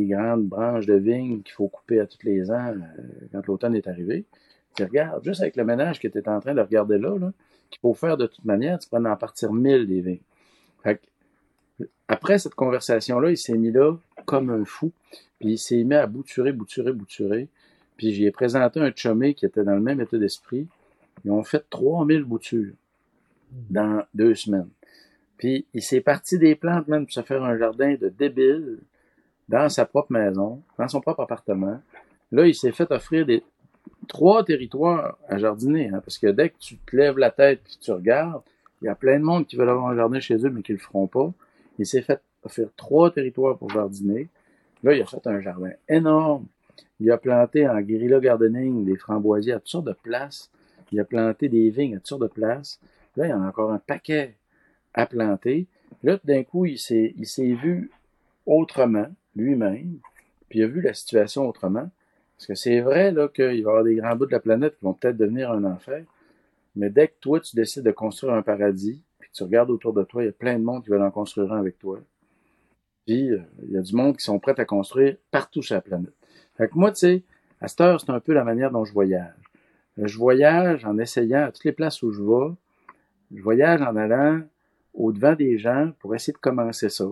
[0.06, 3.90] grandes branches de vigne qu'il faut couper à tous les ans euh, quand l'automne est
[3.90, 4.24] arrivé.
[4.76, 7.34] Tu regardes, juste avec le ménage que tu es en train de regarder là, là
[7.72, 10.98] qu'il faut faire de toute manière, tu peux en partir mille des vignes.
[12.08, 14.92] après cette conversation-là, il s'est mis là comme un fou,
[15.40, 17.50] puis il s'est mis à bouturer, bouturer, bouturer.
[18.02, 20.68] Puis j'y ai présenté un chumé qui était dans le même état d'esprit.
[21.24, 22.74] Ils ont fait 3000 boutures
[23.70, 24.72] dans deux semaines.
[25.38, 28.80] Puis il s'est parti des plantes même pour se faire un jardin de débile
[29.48, 31.80] dans sa propre maison, dans son propre appartement.
[32.32, 33.28] Là, il s'est fait offrir
[34.08, 37.80] trois territoires à jardiner, hein, parce que dès que tu te lèves la tête et
[37.80, 38.42] tu regardes,
[38.82, 40.72] il y a plein de monde qui veulent avoir un jardin chez eux, mais qui
[40.72, 41.32] le feront pas.
[41.78, 44.28] Il s'est fait offrir trois territoires pour jardiner.
[44.82, 46.48] Là, il a fait un jardin énorme.
[47.00, 50.52] Il a planté en guérilla gardening des framboisiers à toutes sortes de places.
[50.92, 52.80] Il a planté des vignes à toutes sortes de places.
[53.16, 54.36] Là, il y en a encore un paquet
[54.94, 55.68] à planter.
[56.04, 57.92] Là, d'un coup, il s'est, vu
[58.46, 60.00] autrement, lui-même,
[60.50, 61.90] puis il a vu la situation autrement.
[62.38, 64.78] Parce que c'est vrai là, qu'il va y avoir des grands bouts de la planète
[64.78, 66.04] qui vont peut-être devenir un enfer,
[66.76, 70.04] mais dès que toi, tu décides de construire un paradis, puis tu regardes autour de
[70.04, 72.00] toi, il y a plein de monde qui veulent en construire un avec toi.
[73.06, 75.82] Puis, euh, il y a du monde qui sont prêts à construire partout sur la
[75.82, 76.14] planète.
[76.62, 77.24] Fait que moi, tu sais,
[77.60, 79.34] à cette heure, c'est un peu la manière dont je voyage.
[79.98, 82.54] Euh, je voyage en essayant à toutes les places où je vais.
[83.34, 84.42] Je voyage en allant
[84.94, 87.08] au-devant des gens pour essayer de commencer ça.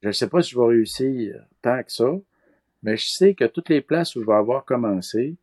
[0.00, 2.10] Je ne sais pas si je vais réussir tant que ça,
[2.82, 5.36] mais je sais que toutes les places où je vais avoir commencé,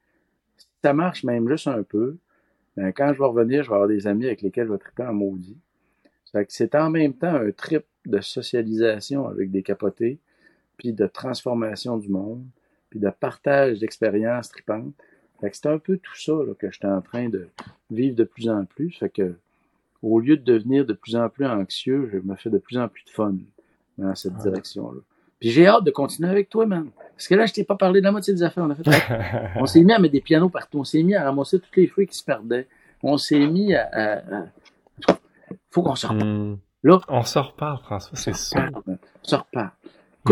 [0.84, 2.18] ça marche même juste un peu,
[2.76, 5.04] ben quand je vais revenir, je vais avoir des amis avec lesquels je vais triper
[5.04, 5.60] en maudit.
[6.48, 10.18] C'est en même temps un trip de socialisation avec des capotés,
[10.78, 12.44] puis de transformation du monde,
[12.90, 14.94] puis de partage d'expériences tripantes.
[15.52, 17.48] c'est un peu tout ça que j'étais en train de
[17.92, 18.92] vivre de plus en plus.
[18.92, 19.36] Fait que
[20.02, 22.88] au lieu de devenir de plus en plus anxieux, je me fais de plus en
[22.88, 23.36] plus de fun
[23.98, 25.02] dans cette direction-là.
[25.40, 26.90] Puis j'ai hâte de continuer avec toi, man.
[27.16, 28.64] Parce que là, je t'ai pas parlé de la moitié des affaires.
[28.64, 28.84] On, a fait,
[29.56, 30.80] on s'est mis à mettre des pianos partout.
[30.80, 32.68] On s'est mis à ramasser tous les fruits qui se perdaient.
[33.04, 34.24] On s'est mis à...
[35.70, 36.30] Faut qu'on s'en reparle.
[36.30, 36.58] Hmm.
[36.84, 38.70] Là, on s'en reparle, François, c'est ça.
[38.88, 39.72] On s'en reparle.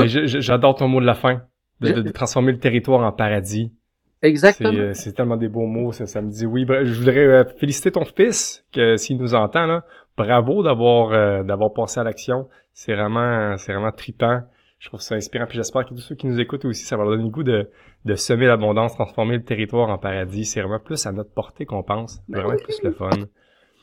[0.06, 1.42] J'adore ton mot de la fin.
[1.82, 3.74] De, transformer le territoire en paradis.
[4.22, 4.94] Exactement.
[4.94, 6.66] C'est euh, tellement des beaux mots, ça, ça me dit oui.
[6.68, 9.84] Je voudrais euh, féliciter ton fils, que s'il nous entend, là,
[10.18, 12.48] bravo d'avoir euh, d'avoir passé à l'action.
[12.74, 14.42] C'est vraiment c'est vraiment trippant
[14.86, 15.46] je trouve ça inspirant.
[15.48, 17.44] Puis j'espère que tous ceux qui nous écoutent aussi, ça va leur donner le goût
[17.44, 17.70] de,
[18.06, 20.46] de semer l'abondance, transformer le territoire en paradis.
[20.46, 22.22] C'est vraiment plus à notre portée qu'on pense.
[22.28, 23.10] Ben vraiment plus le fun.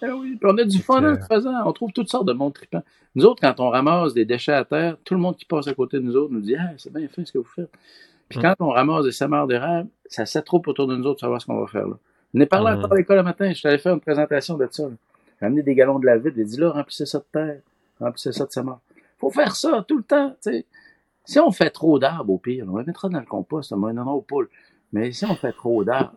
[0.02, 1.54] Ben oui, puis on a du fun en faisant.
[1.64, 2.82] On trouve toutes sortes de mondes tripants.
[3.14, 5.74] Nous autres, quand on ramasse des déchets à terre, tout le monde qui passe à
[5.74, 7.70] côté de nous autres nous dit Ah, c'est bien fait ce que vous faites.
[8.28, 8.44] Puis hum.
[8.44, 11.46] quand on ramasse des samars d'érable, ça s'attroupe autour de nous autres pour savoir ce
[11.46, 11.96] qu'on va faire là.
[12.34, 12.84] On est parlé hum.
[12.90, 14.84] à l'école le matin, je t'avais fait une présentation de ça.
[15.40, 17.60] J'ai amené des galons de la ville, j'ai dit là, remplissez ça de terre,
[18.00, 18.80] remplissez ça de samar
[19.22, 20.34] faut faire ça tout le temps.
[20.40, 20.66] sais.
[21.24, 23.90] Si on fait trop d'arbres, au pire, on les mettra dans le compost, on va
[23.90, 24.50] en aux poules.
[24.92, 26.16] Mais si on fait trop d'arbres,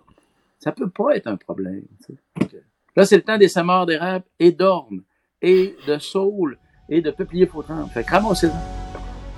[0.57, 1.83] ça peut pas être un problème.
[2.95, 5.01] Là, c'est le temps des samars d'érable et d'orme,
[5.41, 7.85] et de saule, et de peuplier potrant.
[7.87, 8.49] Fait que ramassez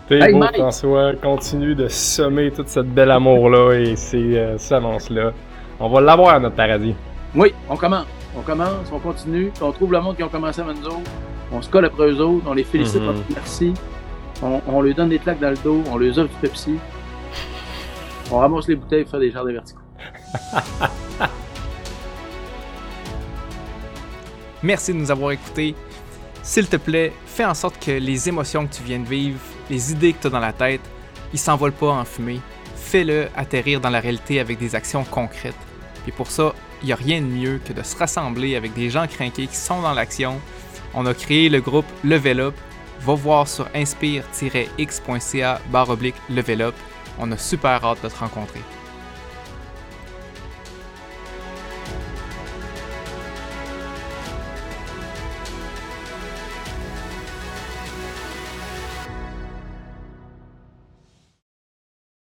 [0.08, 1.14] T'es beau, François.
[1.16, 5.34] Continue de semer toute cette belle amour-là et ces euh, semences-là.
[5.80, 6.96] On va l'avoir, notre paradis.
[7.36, 8.06] Oui, on commence.
[8.38, 9.52] On commence, on continue.
[9.60, 11.12] On trouve le monde qui ont commencé avant nous autres.
[11.52, 12.46] On se colle après eux autres.
[12.48, 13.02] On les félicite.
[13.02, 13.74] Mm Merci.
[14.44, 15.82] On, on leur donne des claques dans le dos.
[15.92, 16.76] On leur offre du Pepsi.
[18.32, 19.82] On ramasse les bouteilles pour faire des jardins verticaux.
[24.68, 25.76] Merci de nous avoir écoutés.
[26.44, 29.40] S'il te plaît, fais en sorte que les émotions que tu viens de vivre,
[29.70, 30.82] les idées que tu as dans la tête,
[31.32, 32.42] ils s'envolent pas en fumée.
[32.76, 35.56] Fais-le atterrir dans la réalité avec des actions concrètes.
[36.06, 38.90] Et pour ça, il n'y a rien de mieux que de se rassembler avec des
[38.90, 40.38] gens craqués qui sont dans l'action.
[40.94, 42.56] On a créé le groupe Level Up.
[43.00, 46.76] Va voir sur inspire-x.ca barre oblique Level Up.
[47.20, 48.60] On a super hâte de te rencontrer.